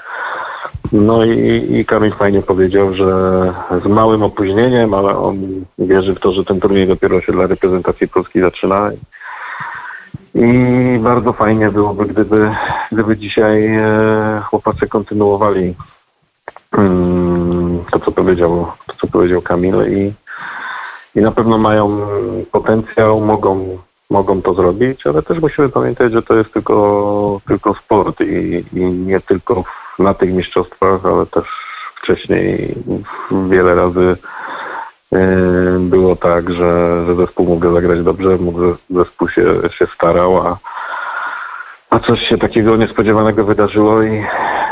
No 0.92 1.24
i, 1.24 1.66
i 1.70 1.84
Kamil 1.84 2.12
fajnie 2.12 2.42
powiedział, 2.42 2.94
że 2.94 3.06
z 3.84 3.86
małym 3.86 4.22
opóźnieniem, 4.22 4.94
ale 4.94 5.16
on 5.16 5.64
wierzy 5.78 6.14
w 6.14 6.20
to, 6.20 6.32
że 6.32 6.44
ten 6.44 6.60
turniej 6.60 6.86
dopiero 6.86 7.20
się 7.20 7.32
dla 7.32 7.46
reprezentacji 7.46 8.08
Polski 8.08 8.40
zaczyna. 8.40 8.90
I 10.34 10.98
bardzo 11.02 11.32
fajnie 11.32 11.70
byłoby, 11.70 12.06
gdyby, 12.06 12.54
gdyby 12.92 13.16
dzisiaj 13.16 13.66
e, 13.66 14.42
chłopacy 14.44 14.88
kontynuowali 14.88 15.74
mm, 16.72 17.84
to, 17.90 18.00
co 18.00 18.12
powiedział, 18.12 18.66
to, 18.86 18.94
co 19.00 19.06
powiedział 19.06 19.42
Kamil 19.42 19.74
i, 19.90 20.12
i 21.18 21.22
na 21.22 21.32
pewno 21.32 21.58
mają 21.58 22.00
potencjał, 22.52 23.20
mogą, 23.20 23.78
mogą 24.10 24.42
to 24.42 24.54
zrobić, 24.54 25.06
ale 25.06 25.22
też 25.22 25.40
musimy 25.40 25.68
pamiętać, 25.68 26.12
że 26.12 26.22
to 26.22 26.34
jest 26.34 26.52
tylko, 26.52 27.40
tylko 27.46 27.74
sport 27.74 28.20
i, 28.20 28.64
i 28.72 28.80
nie 28.84 29.20
tylko 29.20 29.64
na 29.98 30.14
tych 30.14 30.32
mistrzostwach, 30.32 31.06
ale 31.06 31.26
też 31.26 31.44
wcześniej 31.96 32.74
wiele 33.50 33.74
razy 33.74 34.16
e, 35.12 35.18
było 35.80 36.16
tak, 36.16 36.52
że, 36.52 37.04
że 37.06 37.14
zespół 37.14 37.46
mógł 37.46 37.74
zagrać 37.74 38.02
dobrze, 38.02 38.36
mógł 38.36 38.60
zespół 38.90 39.28
się, 39.28 39.44
się 39.70 39.86
starał, 39.86 40.46
a, 40.46 40.58
a 41.90 41.98
coś 41.98 42.20
się 42.28 42.38
takiego 42.38 42.76
niespodziewanego 42.76 43.44
wydarzyło 43.44 44.02
i, 44.02 44.24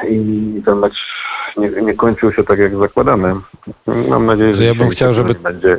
i 0.08 0.62
ten 0.66 0.78
mecz 0.78 1.20
nie, 1.56 1.68
nie 1.68 1.94
kończył 1.94 2.32
się 2.32 2.44
tak, 2.44 2.58
jak 2.58 2.76
zakładamy. 2.76 3.34
Mam 4.08 4.26
nadzieję, 4.26 4.54
że 4.54 4.64
ja 4.64 4.74
bym 4.74 4.88
chciał, 4.88 5.14
żeby 5.14 5.34
będzie. 5.34 5.78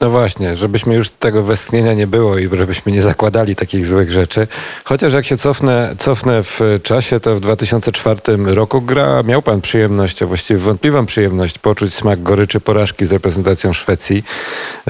No 0.00 0.10
właśnie, 0.10 0.56
żebyśmy 0.56 0.94
już 0.94 1.10
tego 1.10 1.42
westchnienia 1.42 1.94
nie 1.94 2.06
było 2.06 2.38
i 2.38 2.48
żebyśmy 2.52 2.92
nie 2.92 3.02
zakładali 3.02 3.56
takich 3.56 3.86
złych 3.86 4.12
rzeczy. 4.12 4.46
Chociaż 4.84 5.12
jak 5.12 5.24
się 5.24 5.36
cofnę, 5.36 5.94
cofnę 5.98 6.42
w 6.42 6.60
czasie, 6.82 7.20
to 7.20 7.36
w 7.36 7.40
2004 7.40 8.20
roku 8.36 8.82
gra, 8.82 9.22
miał 9.22 9.42
pan 9.42 9.60
przyjemność, 9.60 10.22
a 10.22 10.26
właściwie 10.26 10.60
wątpliwą 10.60 11.06
przyjemność 11.06 11.58
poczuć 11.58 11.94
smak 11.94 12.22
goryczy 12.22 12.60
porażki 12.60 13.06
z 13.06 13.12
reprezentacją 13.12 13.72
Szwecji. 13.72 14.24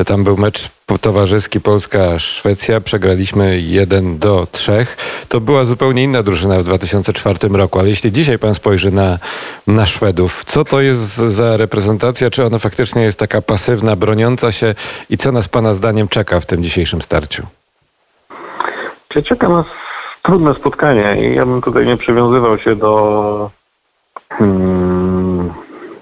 Tam 0.07 0.25
był 0.25 0.37
mecz 0.37 0.71
towarzyski 1.01 1.61
Polska-Szwecja. 1.61 2.81
Przegraliśmy 2.81 3.61
1 3.61 4.19
do 4.19 4.47
3. 4.53 4.87
To 5.29 5.41
była 5.41 5.65
zupełnie 5.65 6.03
inna 6.03 6.23
drużyna 6.23 6.59
w 6.59 6.65
2004 6.65 7.39
roku, 7.49 7.79
ale 7.79 7.89
jeśli 7.89 8.13
dzisiaj 8.13 8.39
pan 8.39 8.55
spojrzy 8.55 8.91
na, 8.91 9.19
na 9.67 9.87
Szwedów, 9.87 10.45
co 10.45 10.65
to 10.65 10.81
jest 10.81 11.17
za 11.17 11.57
reprezentacja? 11.57 12.31
Czy 12.31 12.45
ona 12.45 12.59
faktycznie 12.59 13.03
jest 13.03 13.19
taka 13.19 13.43
pasywna, 13.43 13.97
broniąca 13.97 14.53
się 14.53 14.75
i 15.11 15.17
co 15.17 15.33
nas 15.33 15.49
pana 15.49 15.75
zdaniem 15.75 16.09
czeka 16.09 16.41
w 16.41 16.47
tym 16.47 16.63
dzisiejszym 16.63 17.03
starciu? 17.03 17.43
Czeka 19.25 19.49
nas 19.49 19.67
trudne 20.23 20.55
spotkanie 20.55 21.17
i 21.29 21.35
ja 21.35 21.47
bym 21.47 21.63
tutaj 21.63 21.87
nie 21.87 21.97
przywiązywał 21.97 22.59
się 22.59 22.77
do, 22.77 23.51
hmm, 24.29 25.55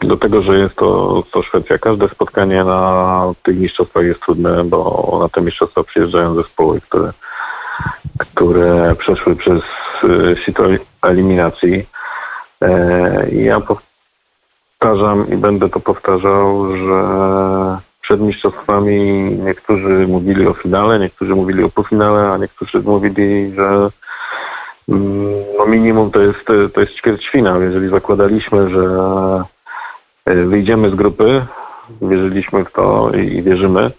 do 0.05 0.17
tego, 0.17 0.43
że 0.43 0.59
jest 0.59 0.75
to, 0.75 1.23
to 1.31 1.43
Szwecja. 1.43 1.79
Każde 1.79 2.09
spotkanie 2.09 2.65
na 2.65 3.33
tych 3.43 3.59
mistrzostwach 3.59 4.05
jest 4.05 4.21
trudne, 4.21 4.65
bo 4.65 5.19
na 5.23 5.29
te 5.29 5.41
mistrzostwa 5.41 5.83
przyjeżdżają 5.83 6.35
zespoły, 6.35 6.81
które, 6.81 7.13
które 8.19 8.95
przeszły 8.95 9.37
przez 9.37 9.63
y, 10.05 10.37
sito 10.45 10.65
eliminacji. 11.03 11.87
E, 12.63 13.31
ja 13.31 13.61
powtarzam 13.61 15.31
i 15.31 15.37
będę 15.37 15.69
to 15.69 15.81
powtarzał, 15.81 16.77
że 16.77 17.03
przed 18.01 18.21
mistrzostwami 18.21 18.99
niektórzy 19.45 20.07
mówili 20.09 20.47
o 20.47 20.55
finale, 20.55 20.99
niektórzy 20.99 21.35
mówili 21.35 21.65
o 21.65 21.69
półfinale, 21.69 22.33
a 22.33 22.39
niektórzy 22.39 22.81
mówili, 22.81 23.53
że 23.55 23.89
mm, 24.89 25.33
no 25.59 25.67
minimum 25.67 26.11
to 26.11 26.21
jest, 26.21 26.49
to 26.75 26.81
jest 26.81 26.93
ćwierćfinał. 26.93 27.63
Jeżeli 27.63 27.89
zakładaliśmy, 27.89 28.71
że 28.71 28.89
wyjdziemy 30.27 30.91
z 30.91 30.95
grupy, 30.95 31.47
wierzyliśmy 32.03 32.65
w 32.65 32.73
to 32.73 33.11
i 33.15 33.43
wierzymy, 33.43 33.91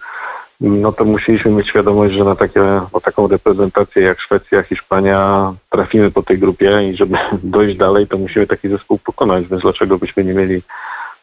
no 0.62 0.92
to 0.92 1.06
musieliśmy 1.06 1.52
mieć 1.52 1.68
świadomość, 1.68 2.14
że 2.14 2.24
na 2.24 2.36
takie, 2.36 2.62
o 2.94 3.02
taką 3.02 3.28
reprezentację 3.28 4.04
jak 4.04 4.20
Szwecja, 4.20 4.64
Hiszpania 4.64 5.54
trafimy 5.70 6.12
po 6.12 6.24
tej 6.24 6.40
grupie 6.40 6.90
i 6.90 6.96
żeby 6.96 7.18
dojść 7.44 7.78
dalej, 7.78 8.08
to 8.08 8.18
musimy 8.18 8.48
taki 8.48 8.70
zespół 8.70 8.98
pokonać, 8.98 9.48
więc 9.48 9.62
dlaczego 9.62 9.98
byśmy 9.98 10.24
nie 10.24 10.34
mieli 10.34 10.62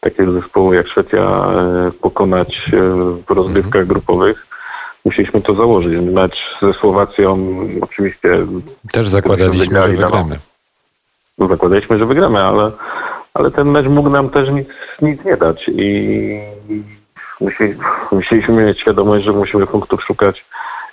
takiego 0.00 0.32
zespołu 0.32 0.72
jak 0.72 0.88
Szwecja 0.88 1.20
e, 1.20 1.90
pokonać 2.00 2.70
e, 2.72 2.80
w 3.26 3.30
rozgrywkach 3.30 3.86
grupowych. 3.86 4.46
Musieliśmy 5.04 5.40
to 5.40 5.54
założyć. 5.54 6.12
Mecz 6.12 6.58
ze 6.62 6.72
Słowacją 6.72 7.38
oczywiście... 7.80 8.46
Też 8.92 9.08
zakładaliśmy, 9.08 9.82
że 9.82 9.88
wygramy. 9.88 10.38
No, 11.38 11.48
zakładaliśmy, 11.48 11.98
że 11.98 12.06
wygramy, 12.06 12.38
ale, 12.38 12.70
ale 13.34 13.50
ten 13.50 13.68
mecz 13.68 13.86
mógł 13.86 14.10
nam 14.10 14.28
też 14.28 14.48
nic, 14.50 14.68
nic 15.02 15.24
nie 15.24 15.36
dać 15.36 15.70
i 15.74 16.40
musieliśmy 18.12 18.64
mieć 18.64 18.80
świadomość, 18.80 19.24
że 19.24 19.32
musimy 19.32 19.66
punktów 19.66 20.04
szukać 20.04 20.44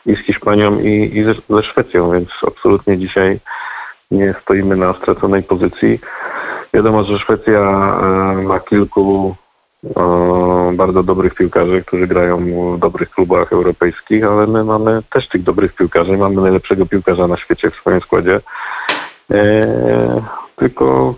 i 0.05 0.15
z 0.15 0.19
Hiszpanią 0.19 0.79
i, 0.79 1.17
i 1.17 1.23
ze, 1.23 1.33
ze 1.49 1.63
Szwecją, 1.63 2.11
więc 2.11 2.29
absolutnie 2.47 2.97
dzisiaj 2.97 3.39
nie 4.11 4.33
stoimy 4.41 4.75
na 4.75 4.93
straconej 4.93 5.43
pozycji. 5.43 5.99
Wiadomo, 6.73 7.03
że 7.03 7.19
Szwecja 7.19 7.59
e, 7.59 8.41
ma 8.41 8.59
kilku 8.59 9.35
e, 9.97 10.71
bardzo 10.73 11.03
dobrych 11.03 11.35
piłkarzy, 11.35 11.83
którzy 11.83 12.07
grają 12.07 12.37
w 12.75 12.79
dobrych 12.79 13.09
klubach 13.09 13.53
europejskich, 13.53 14.23
ale 14.23 14.47
my 14.47 14.63
mamy 14.63 15.01
też 15.09 15.27
tych 15.27 15.43
dobrych 15.43 15.75
piłkarzy. 15.75 16.17
Mamy 16.17 16.41
najlepszego 16.41 16.85
piłkarza 16.85 17.27
na 17.27 17.37
świecie 17.37 17.71
w 17.71 17.75
swoim 17.75 18.01
składzie. 18.01 18.39
E, 19.31 20.21
tylko 20.55 21.13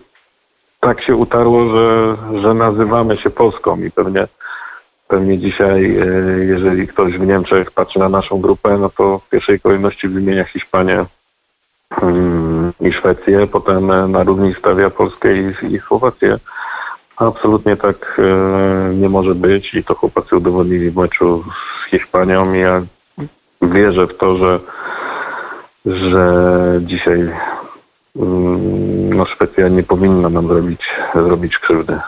tak 0.80 1.02
się 1.02 1.16
utarło, 1.16 1.70
że, 1.70 2.16
że 2.42 2.54
nazywamy 2.54 3.18
się 3.18 3.30
Polską 3.30 3.82
i 3.82 3.92
pewnie, 3.92 4.28
pewnie 5.08 5.38
dzisiaj, 5.38 5.98
jeżeli 6.48 6.88
ktoś 6.88 7.14
w 7.18 7.28
Niemczech 7.28 7.72
patrzy 7.72 8.00
na 8.00 8.10
naszą 8.10 8.42
grupę, 8.42 8.78
no 8.78 8.90
to 8.90 9.20
w 9.20 9.30
pierwszej 9.30 9.60
kolejności 9.60 10.08
wymienia 10.08 10.44
Hiszpanię, 10.44 11.06
Mm, 12.02 12.74
i 12.82 12.92
Szwecję, 12.92 13.48
potem 13.48 14.12
na 14.12 14.24
równi 14.24 14.54
stawia 14.54 14.90
Polskę 14.90 15.34
i, 15.38 15.54
i 15.76 15.80
Słowację. 15.80 16.38
Absolutnie 17.18 17.76
tak 17.76 18.22
e, 18.22 18.94
nie 18.94 19.10
może 19.10 19.36
być 19.36 19.74
i 19.74 19.84
to 19.84 19.96
chłopacy 19.96 20.36
udowodnili 20.36 20.92
w 20.92 20.96
meczu 20.96 21.44
z 21.86 21.90
Hiszpanią 21.90 22.54
ja 22.54 22.82
wierzę 23.62 24.08
w 24.08 24.18
to, 24.18 24.38
że, 24.38 24.60
że 25.86 26.34
dzisiaj 26.82 27.30
no, 28.20 29.26
Szwecja 29.26 29.68
nie 29.68 29.84
powinna 29.84 30.30
nam 30.30 30.48
zrobić, 30.48 30.82
zrobić 31.16 31.58
krzywdy. 31.58 32.00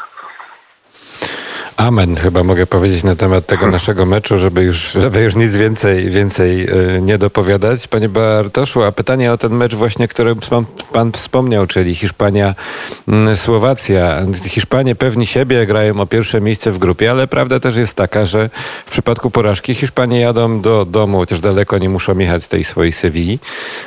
Amen, 1.82 2.16
chyba 2.16 2.44
mogę 2.44 2.68
powiedzieć 2.68 3.04
na 3.04 3.16
temat 3.16 3.46
tego 3.46 3.68
naszego 3.78 4.06
meczu, 4.06 4.38
żeby 4.38 4.64
już, 4.64 4.92
żeby 4.92 5.24
już 5.24 5.36
nic 5.36 5.56
więcej, 5.56 6.12
więcej 6.12 6.64
e, 6.64 6.68
nie 7.02 7.18
dopowiadać. 7.18 7.88
Panie 7.88 8.10
Bartoszu, 8.10 8.84
a 8.84 8.92
pytanie 8.92 9.32
o 9.32 9.38
ten 9.38 9.52
mecz 9.52 9.76
właśnie, 9.76 10.08
który 10.08 10.36
pan, 10.36 10.66
pan 10.94 11.12
wspomniał, 11.12 11.68
czyli 11.68 11.96
Hiszpania-Słowacja. 11.96 14.18
Mm, 14.18 14.34
Hiszpanie 14.34 14.96
pewni 14.96 15.26
siebie 15.26 15.66
grają 15.66 16.00
o 16.00 16.06
pierwsze 16.06 16.42
miejsce 16.42 16.72
w 16.72 16.78
grupie, 16.78 17.12
ale 17.12 17.28
prawda 17.28 17.60
też 17.60 17.76
jest 17.76 17.94
taka, 17.94 18.26
że 18.26 18.50
w 18.86 18.92
przypadku 18.92 19.32
porażki 19.32 19.76
Hiszpanie 19.76 20.20
jadą 20.20 20.62
do 20.62 20.86
domu, 20.86 21.18
chociaż 21.18 21.40
daleko 21.40 21.78
nie 21.78 21.90
muszą 21.90 22.18
jechać 22.18 22.44
z 22.44 22.48
tej 22.48 22.64
swojej 22.64 22.92
Sewilli. 22.92 23.40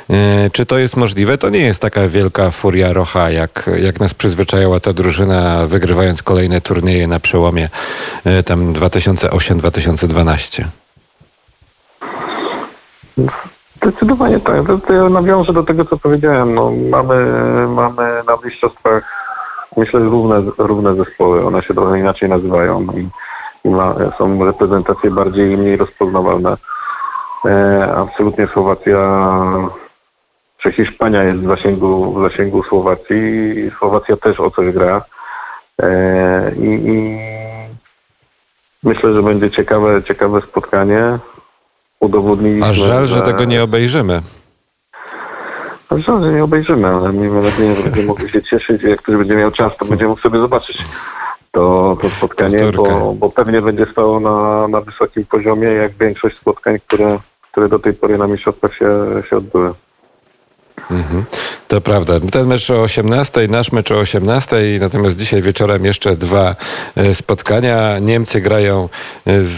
E, 0.09 0.49
czy 0.49 0.65
to 0.65 0.77
jest 0.77 0.97
możliwe? 0.97 1.37
To 1.37 1.49
nie 1.49 1.59
jest 1.59 1.79
taka 1.79 2.09
wielka 2.09 2.51
furia 2.51 2.93
rocha, 2.93 3.31
jak, 3.31 3.69
jak 3.83 3.99
nas 3.99 4.13
przyzwyczajała 4.13 4.79
ta 4.79 4.93
drużyna, 4.93 5.67
wygrywając 5.67 6.23
kolejne 6.23 6.61
turnieje 6.61 7.07
na 7.07 7.19
przełomie 7.19 7.69
tam 8.45 8.73
2008-2012? 8.73 10.63
Zdecydowanie 13.75 14.39
tak. 14.39 14.61
To 14.87 14.93
ja 14.93 15.09
nawiążę 15.09 15.53
do 15.53 15.63
tego, 15.63 15.85
co 15.85 15.97
powiedziałem. 15.97 16.55
No, 16.55 16.71
mamy, 16.89 17.25
mamy 17.67 18.21
na 18.27 18.37
mistrzostwach 18.45 19.25
myślę 19.77 19.99
równe, 19.99 20.51
równe 20.57 20.95
zespoły. 20.95 21.45
One 21.45 21.61
się 21.61 21.73
trochę 21.73 21.99
inaczej 21.99 22.29
nazywają 22.29 22.81
i, 22.81 23.09
i 23.67 23.69
ma, 23.69 23.95
są 24.17 24.45
reprezentacje 24.45 25.11
bardziej 25.11 25.51
i 25.51 25.57
mniej 25.57 25.77
rozpoznawalne. 25.77 26.57
E, 27.45 27.93
absolutnie 27.95 28.47
Słowacja 28.47 29.29
czy 30.57 30.71
Hiszpania 30.71 31.23
jest 31.23 31.37
w 31.37 31.47
zasięgu, 31.47 32.13
w 32.13 32.29
zasięgu 32.29 32.63
Słowacji 32.63 33.71
Słowacja 33.79 34.17
też 34.17 34.39
o 34.39 34.51
coś 34.51 34.73
gra. 34.73 35.01
E, 35.81 36.51
i, 36.55 36.67
i 36.67 37.19
Myślę, 38.85 39.13
że 39.13 39.23
będzie 39.23 39.51
ciekawe, 39.51 40.03
ciekawe 40.03 40.41
spotkanie. 40.41 41.19
Udowodniliśmy, 41.99 42.67
A 42.67 42.73
żal, 42.73 43.07
że, 43.07 43.15
że 43.15 43.21
tego 43.21 43.45
nie 43.45 43.63
obejrzymy. 43.63 44.21
A 45.89 45.97
żal, 45.97 46.23
że 46.23 46.33
nie 46.33 46.43
obejrzymy, 46.43 46.87
ale 46.87 47.13
miejmy 47.13 47.41
nadzieję, 47.41 47.75
że 47.75 47.83
będziemy 47.83 48.07
mogli 48.07 48.29
się 48.29 48.43
cieszyć. 48.43 48.83
Jak 48.83 49.01
ktoś 49.01 49.15
będzie 49.15 49.35
miał 49.35 49.51
czas, 49.51 49.77
to 49.77 49.85
będzie 49.85 50.07
mógł 50.07 50.21
sobie 50.21 50.39
zobaczyć 50.39 50.77
to, 51.51 51.97
to 52.01 52.09
spotkanie, 52.09 52.57
bo, 52.75 53.13
bo, 53.13 53.29
pewnie 53.29 53.61
będzie 53.61 53.85
stało 53.85 54.19
na, 54.19 54.67
na 54.67 54.81
wysokim 54.81 55.25
poziomie, 55.25 55.67
jak 55.67 55.91
większość 55.91 56.37
spotkań, 56.37 56.79
które, 56.87 57.19
które 57.51 57.69
do 57.69 57.79
tej 57.79 57.93
pory 57.93 58.17
na 58.17 58.27
mistrzostwach 58.27 58.73
się, 58.73 58.89
się 59.29 59.37
odbyły. 59.37 59.73
Mhm. 60.91 61.25
To 61.67 61.81
prawda. 61.81 62.13
Ten 62.31 62.47
mecz 62.47 62.69
o 62.69 62.81
18, 62.81 63.47
nasz 63.47 63.71
mecz 63.71 63.91
o 63.91 63.95
18, 63.95 64.55
natomiast 64.79 65.15
dzisiaj 65.15 65.41
wieczorem 65.41 65.85
jeszcze 65.85 66.15
dwa 66.15 66.55
e, 66.95 67.15
spotkania. 67.15 67.99
Niemcy 67.99 68.41
grają 68.41 68.89
e, 69.25 69.43
z, 69.43 69.57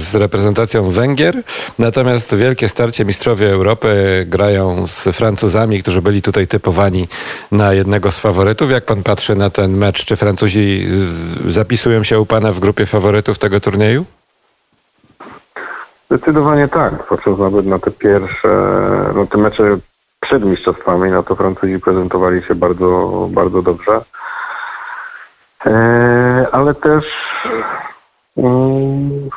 z 0.00 0.14
reprezentacją 0.14 0.90
Węgier, 0.90 1.42
natomiast 1.78 2.34
wielkie 2.36 2.68
starcie 2.68 3.04
mistrzowie 3.04 3.50
Europy 3.50 3.88
grają 4.28 4.86
z 4.86 5.02
Francuzami, 5.02 5.82
którzy 5.82 6.02
byli 6.02 6.22
tutaj 6.22 6.46
typowani 6.46 7.08
na 7.52 7.72
jednego 7.72 8.12
z 8.12 8.18
faworytów. 8.18 8.70
Jak 8.70 8.84
pan 8.84 9.02
patrzy 9.02 9.34
na 9.34 9.50
ten 9.50 9.76
mecz? 9.76 10.04
Czy 10.04 10.16
Francuzi 10.16 10.88
zapisują 11.46 12.04
się 12.04 12.20
u 12.20 12.26
pana 12.26 12.52
w 12.52 12.60
grupie 12.60 12.86
faworytów 12.86 13.38
tego 13.38 13.60
turnieju? 13.60 14.04
Zdecydowanie 16.10 16.68
tak, 16.68 17.06
patrząc 17.06 17.38
nawet 17.38 17.66
na 17.66 17.78
te 17.78 17.90
pierwsze, 17.90 18.48
no 19.14 19.26
te 19.26 19.38
mecze 19.38 19.78
przed 20.30 20.44
mistrzostwami, 20.44 21.10
no 21.10 21.22
to 21.22 21.36
Francuzi 21.36 21.78
prezentowali 21.78 22.42
się 22.42 22.54
bardzo, 22.54 23.28
bardzo 23.30 23.62
dobrze. 23.62 24.00
E, 25.66 26.46
ale 26.52 26.74
też 26.74 27.04
mm, 28.36 29.30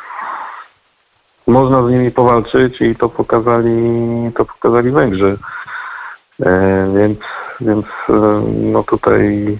można 1.47 1.87
z 1.87 1.91
nimi 1.91 2.11
powalczyć 2.11 2.81
i 2.81 2.95
to 2.95 3.09
pokazali, 3.09 3.81
to 4.35 4.45
pokazali 4.45 4.91
Węgrzy. 4.91 5.37
E, 6.45 6.87
więc, 6.97 7.19
więc 7.61 7.85
e, 8.09 8.43
no 8.61 8.83
tutaj 8.83 9.57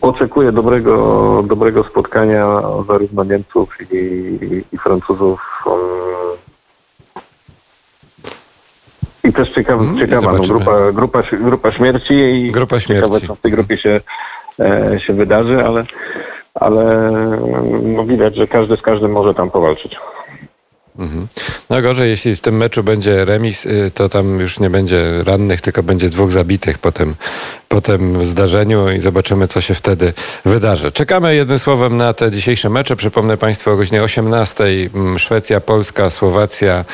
oczekuję 0.00 0.52
dobrego, 0.52 1.42
dobrego 1.46 1.84
spotkania 1.84 2.46
zarówno 2.88 3.24
Niemców 3.24 3.76
i, 3.80 3.94
i, 3.94 4.74
i 4.74 4.78
Francuzów 4.78 5.64
I 9.32 9.34
też 9.34 9.50
ciekawa, 9.50 9.82
hmm, 9.82 10.00
ciekawa 10.00 10.32
no, 10.32 10.38
grupa, 10.38 10.92
grupa, 10.92 11.22
grupa 11.40 11.72
śmierci 11.72 12.14
i 12.14 12.50
grupa 12.50 12.80
śmierci. 12.80 13.04
ciekawe, 13.04 13.26
co 13.26 13.34
w 13.34 13.40
tej 13.40 13.52
grupie 13.52 13.78
się, 13.78 14.00
e, 14.60 15.00
się 15.00 15.12
wydarzy, 15.12 15.64
ale, 15.64 15.84
ale 16.54 17.10
no 17.82 18.04
widać, 18.04 18.36
że 18.36 18.46
każdy 18.46 18.76
z 18.76 18.82
każdym 18.82 19.12
może 19.12 19.34
tam 19.34 19.50
powalczyć. 19.50 19.96
Mhm. 20.98 21.26
No 21.70 21.82
gorzej, 21.82 22.10
jeśli 22.10 22.36
w 22.36 22.40
tym 22.40 22.56
meczu 22.56 22.82
będzie 22.82 23.24
remis, 23.24 23.66
y, 23.66 23.90
to 23.94 24.08
tam 24.08 24.40
już 24.40 24.60
nie 24.60 24.70
będzie 24.70 25.22
rannych, 25.24 25.60
tylko 25.60 25.82
będzie 25.82 26.08
dwóch 26.08 26.32
zabitych 26.32 26.78
po 26.78 26.92
tym, 26.92 27.14
po 27.72 27.80
tym 27.80 28.24
zdarzeniu 28.24 28.90
i 28.90 29.00
zobaczymy, 29.00 29.48
co 29.48 29.60
się 29.60 29.74
wtedy 29.74 30.12
wydarzy. 30.44 30.92
Czekamy 30.92 31.34
jednym 31.34 31.58
słowem 31.58 31.96
na 31.96 32.12
te 32.12 32.30
dzisiejsze 32.30 32.68
mecze. 32.68 32.96
Przypomnę 32.96 33.36
Państwu 33.36 33.70
o 33.70 33.76
godzinie 33.76 34.02
18 34.02 34.64
mm, 34.94 35.18
Szwecja, 35.18 35.60
Polska, 35.60 36.10
Słowacja, 36.10 36.84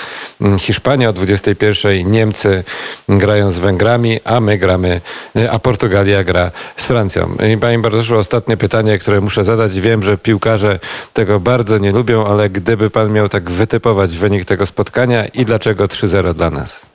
mm, 0.41 0.59
Hiszpania 0.59 1.09
o 1.09 1.13
21 1.13 2.11
Niemcy 2.11 2.65
grają 3.09 3.51
z 3.51 3.59
Węgrami, 3.59 4.21
a 4.25 4.41
my 4.41 4.59
gramy, 4.59 5.01
y, 5.37 5.51
a 5.51 5.59
Portugalia 5.59 6.25
gra 6.25 6.51
z 6.77 6.85
Francją. 6.85 7.37
I 7.55 7.57
Panie 7.57 7.79
Bardoszu, 7.79 8.17
ostatnie 8.17 8.57
pytanie, 8.57 8.99
które 8.99 9.21
muszę 9.21 9.45
zadać. 9.45 9.81
Wiem, 9.81 10.03
że 10.03 10.19
piłkarze 10.19 10.79
tego 11.13 11.41
bardzo 11.41 11.79
nie 11.79 11.93
lubią, 11.93 12.27
ale 12.27 12.51
gdyby 12.51 12.91
Pan 12.91 13.13
miał 13.13 13.29
tak 13.29 13.51
wytypować 13.51 14.17
wynik 14.17 14.45
tego 14.45 14.67
spotkania 14.67 15.27
i 15.27 15.45
dlaczego 15.45 15.85
3-0 15.85 16.35
dla 16.35 16.51
nas? 16.51 16.87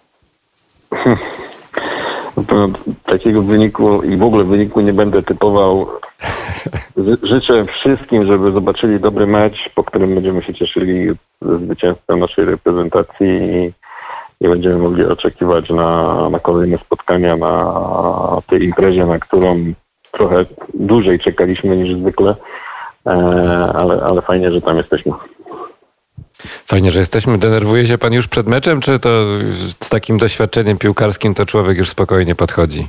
To 2.48 2.68
takiego 3.06 3.42
wyniku 3.42 4.04
i 4.04 4.18
w 4.18 4.24
ogóle 4.24 4.44
wyniku 4.44 4.82
nie 4.82 4.94
będę 4.94 5.24
typował. 5.24 5.88
Ży- 6.98 7.18
Życzę 7.24 7.66
wszystkim, 7.66 8.26
żeby 8.26 8.52
zobaczyli 8.52 9.00
dobry 9.00 9.28
mecz, 9.28 9.70
po 9.76 9.84
którym 9.84 10.16
będziemy 10.16 10.44
się 10.44 10.54
cieszyli 10.54 11.08
ze 11.42 11.58
zwycięstwem 11.58 12.20
naszej 12.20 12.46
reprezentacji 12.46 13.28
i, 13.28 13.72
i 14.46 14.50
będziemy 14.50 14.78
mogli 14.78 15.06
oczekiwać 15.06 15.70
na, 15.70 16.30
na 16.30 16.40
kolejne 16.40 16.78
spotkania 16.78 17.38
na 17.38 17.74
tej 18.48 18.64
imprezie, 18.64 19.06
na 19.06 19.20
którą 19.20 19.74
trochę 20.12 20.46
dłużej 20.74 21.20
czekaliśmy 21.20 21.78
niż 21.78 21.96
zwykle, 21.96 22.36
e, 23.08 23.12
ale, 23.76 24.04
ale 24.04 24.22
fajnie, 24.22 24.52
że 24.52 24.62
tam 24.62 24.78
jesteśmy. 24.78 25.12
Fajnie, 26.66 26.92
że 26.92 27.00
jesteśmy. 27.00 27.38
Denerwuje 27.38 27.88
się 27.88 27.98
pan 27.98 28.14
już 28.14 28.28
przed 28.28 28.48
meczem, 28.48 28.80
czy 28.82 29.00
to 29.00 29.10
z 29.80 29.90
takim 29.90 30.18
doświadczeniem 30.18 30.78
piłkarskim 30.78 31.34
to 31.34 31.46
człowiek 31.46 31.78
już 31.78 31.90
spokojnie 31.90 32.36
podchodzi? 32.36 32.88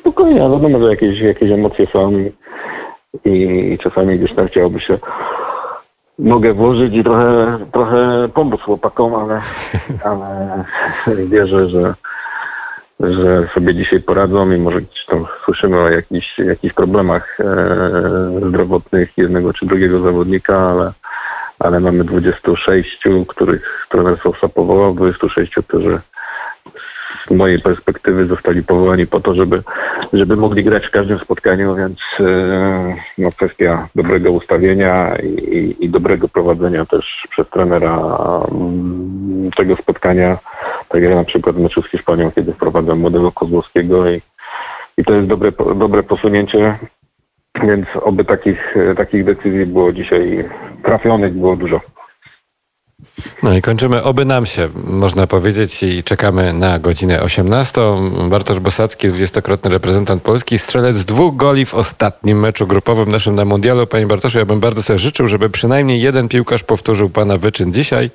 Spokojnie, 0.00 0.44
ale 0.44 0.54
wiadomo, 0.54 0.78
że 0.78 0.90
jakieś, 0.90 1.20
jakieś 1.20 1.50
emocje 1.50 1.86
są 1.86 2.12
i, 3.24 3.78
czasami 3.82 4.18
gdzieś 4.18 4.34
tam 4.34 4.48
chciałoby 4.48 4.80
się 4.80 4.98
nogę 6.18 6.52
włożyć 6.52 6.94
i 6.94 7.04
trochę, 7.04 7.58
trochę 7.72 8.28
pomóc 8.34 8.60
chłopakom, 8.60 9.14
ale, 9.14 9.42
ale 10.04 10.64
wierzę, 11.26 11.68
że, 11.68 11.94
że 13.00 13.48
sobie 13.54 13.74
dzisiaj 13.74 14.00
poradzą 14.00 14.50
i 14.50 14.58
może 14.58 14.80
gdzieś 14.80 15.06
tam 15.06 15.26
słyszymy 15.44 15.80
o 15.80 15.90
jakichś, 15.90 16.38
jakichś 16.38 16.74
problemach 16.74 17.40
e, 17.40 18.48
zdrowotnych 18.48 19.12
jednego 19.16 19.52
czy 19.52 19.66
drugiego 19.66 20.00
zawodnika, 20.00 20.58
ale, 20.58 20.92
ale 21.58 21.80
mamy 21.80 22.04
26, 22.04 23.02
których 23.28 23.86
trener 23.90 24.18
Sosa 24.18 24.48
powołał, 24.48 24.94
26, 24.94 25.54
którzy 25.68 26.00
z 27.26 27.30
mojej 27.30 27.60
perspektywy 27.60 28.26
zostali 28.26 28.62
powołani 28.62 29.06
po 29.06 29.20
to, 29.20 29.34
żeby, 29.34 29.62
żeby 30.12 30.36
mogli 30.36 30.64
grać 30.64 30.86
w 30.86 30.90
każdym 30.90 31.18
spotkaniu, 31.18 31.74
więc 31.74 31.98
e, 32.20 32.96
no, 33.18 33.32
kwestia 33.32 33.88
dobrego 33.94 34.32
ustawienia 34.32 35.16
i, 35.16 35.26
i, 35.26 35.84
i 35.84 35.88
dobrego 35.88 36.28
prowadzenia 36.28 36.86
też 36.86 37.28
przez 37.30 37.48
trenera 37.48 37.98
mm, 38.50 39.50
tego 39.56 39.76
spotkania, 39.76 40.38
tak 40.94 41.02
jak 41.02 41.14
na 41.14 41.24
przykład 41.24 41.56
meczu 41.56 41.82
z 41.82 41.90
Hiszpanią, 41.90 42.30
kiedy 42.30 42.52
wprowadzam 42.52 42.98
młodego 42.98 43.32
Kozłowskiego 43.32 44.10
i, 44.10 44.20
i 44.98 45.04
to 45.04 45.14
jest 45.14 45.28
dobre, 45.28 45.52
dobre 45.76 46.02
posunięcie, 46.02 46.78
więc 47.62 47.86
oby 48.02 48.24
takich, 48.24 48.74
takich 48.96 49.24
decyzji 49.24 49.66
było 49.66 49.92
dzisiaj 49.92 50.44
trafionych, 50.82 51.32
było 51.32 51.56
dużo. 51.56 51.80
No 53.42 53.54
i 53.54 53.62
kończymy. 53.62 54.02
Oby 54.02 54.24
nam 54.24 54.46
się, 54.46 54.68
można 54.84 55.26
powiedzieć, 55.26 55.82
i 55.82 56.02
czekamy 56.02 56.52
na 56.52 56.78
godzinę 56.78 57.22
18. 57.22 57.80
Bartosz 58.28 58.60
Bosacki, 58.60 59.08
20-krotny 59.08 59.70
reprezentant 59.70 60.22
Polski, 60.22 60.58
strzelec 60.58 61.04
dwóch 61.04 61.36
goli 61.36 61.66
w 61.66 61.74
ostatnim 61.74 62.40
meczu 62.40 62.66
grupowym 62.66 63.08
naszym 63.08 63.34
na 63.34 63.44
Mundialu. 63.44 63.86
Panie 63.86 64.06
Bartoszu, 64.06 64.38
ja 64.38 64.44
bym 64.44 64.60
bardzo 64.60 64.82
sobie 64.82 64.98
życzył, 64.98 65.26
żeby 65.26 65.50
przynajmniej 65.50 66.00
jeden 66.00 66.28
piłkarz 66.28 66.62
powtórzył 66.62 67.10
pana 67.10 67.38
wyczyn 67.38 67.72
dzisiaj 67.72 68.10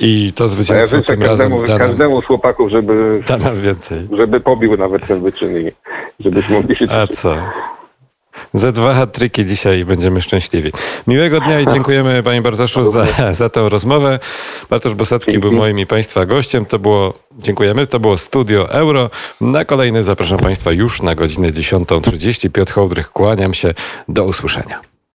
i 0.00 0.32
to 0.32 0.44
ja 0.44 0.48
zwycięstwo 0.48 0.96
życzę 0.96 1.12
tym 1.12 1.22
razem 1.22 1.50
każdemu, 1.50 1.66
nam, 1.66 1.78
każdemu 1.78 2.22
z 2.22 2.24
chłopaków, 2.24 2.70
żeby, 2.70 3.22
da 3.28 3.38
nam 3.38 3.60
więcej. 3.62 4.08
żeby 4.16 4.40
pobił 4.40 4.76
nawet 4.76 5.06
ten 5.06 5.22
wyczyn 5.22 5.56
i 5.56 5.72
żebyśmy 6.20 6.56
mogli 6.56 6.76
się 6.76 6.86
A 6.90 7.06
co? 7.06 7.36
Ze 8.54 8.72
dwa 8.72 8.94
hat-triki 8.94 9.44
dzisiaj 9.44 9.84
będziemy 9.84 10.22
szczęśliwi. 10.22 10.72
Miłego 11.06 11.40
dnia 11.40 11.60
i 11.60 11.66
dziękujemy 11.66 12.22
Panie 12.22 12.42
Bartoszu 12.42 12.84
za, 12.84 13.34
za 13.34 13.48
tę 13.48 13.68
rozmowę. 13.68 14.18
Bartosz 14.70 14.94
Bosacki 14.94 15.38
był 15.38 15.52
moim 15.52 15.78
i 15.78 15.86
Państwa 15.86 16.26
gościem. 16.26 16.66
To 16.66 16.78
było, 16.78 17.14
dziękujemy, 17.38 17.86
to 17.86 18.00
było 18.00 18.18
Studio 18.18 18.70
Euro. 18.70 19.10
Na 19.40 19.64
kolejny 19.64 20.04
zapraszam 20.04 20.38
Państwa 20.38 20.72
już 20.72 21.02
na 21.02 21.14
godzinę 21.14 21.48
10.30. 21.48 22.50
Piotr 22.50 22.72
Hołdrych, 22.72 23.10
kłaniam 23.10 23.54
się. 23.54 23.74
Do 24.08 24.24
usłyszenia. 24.24 24.87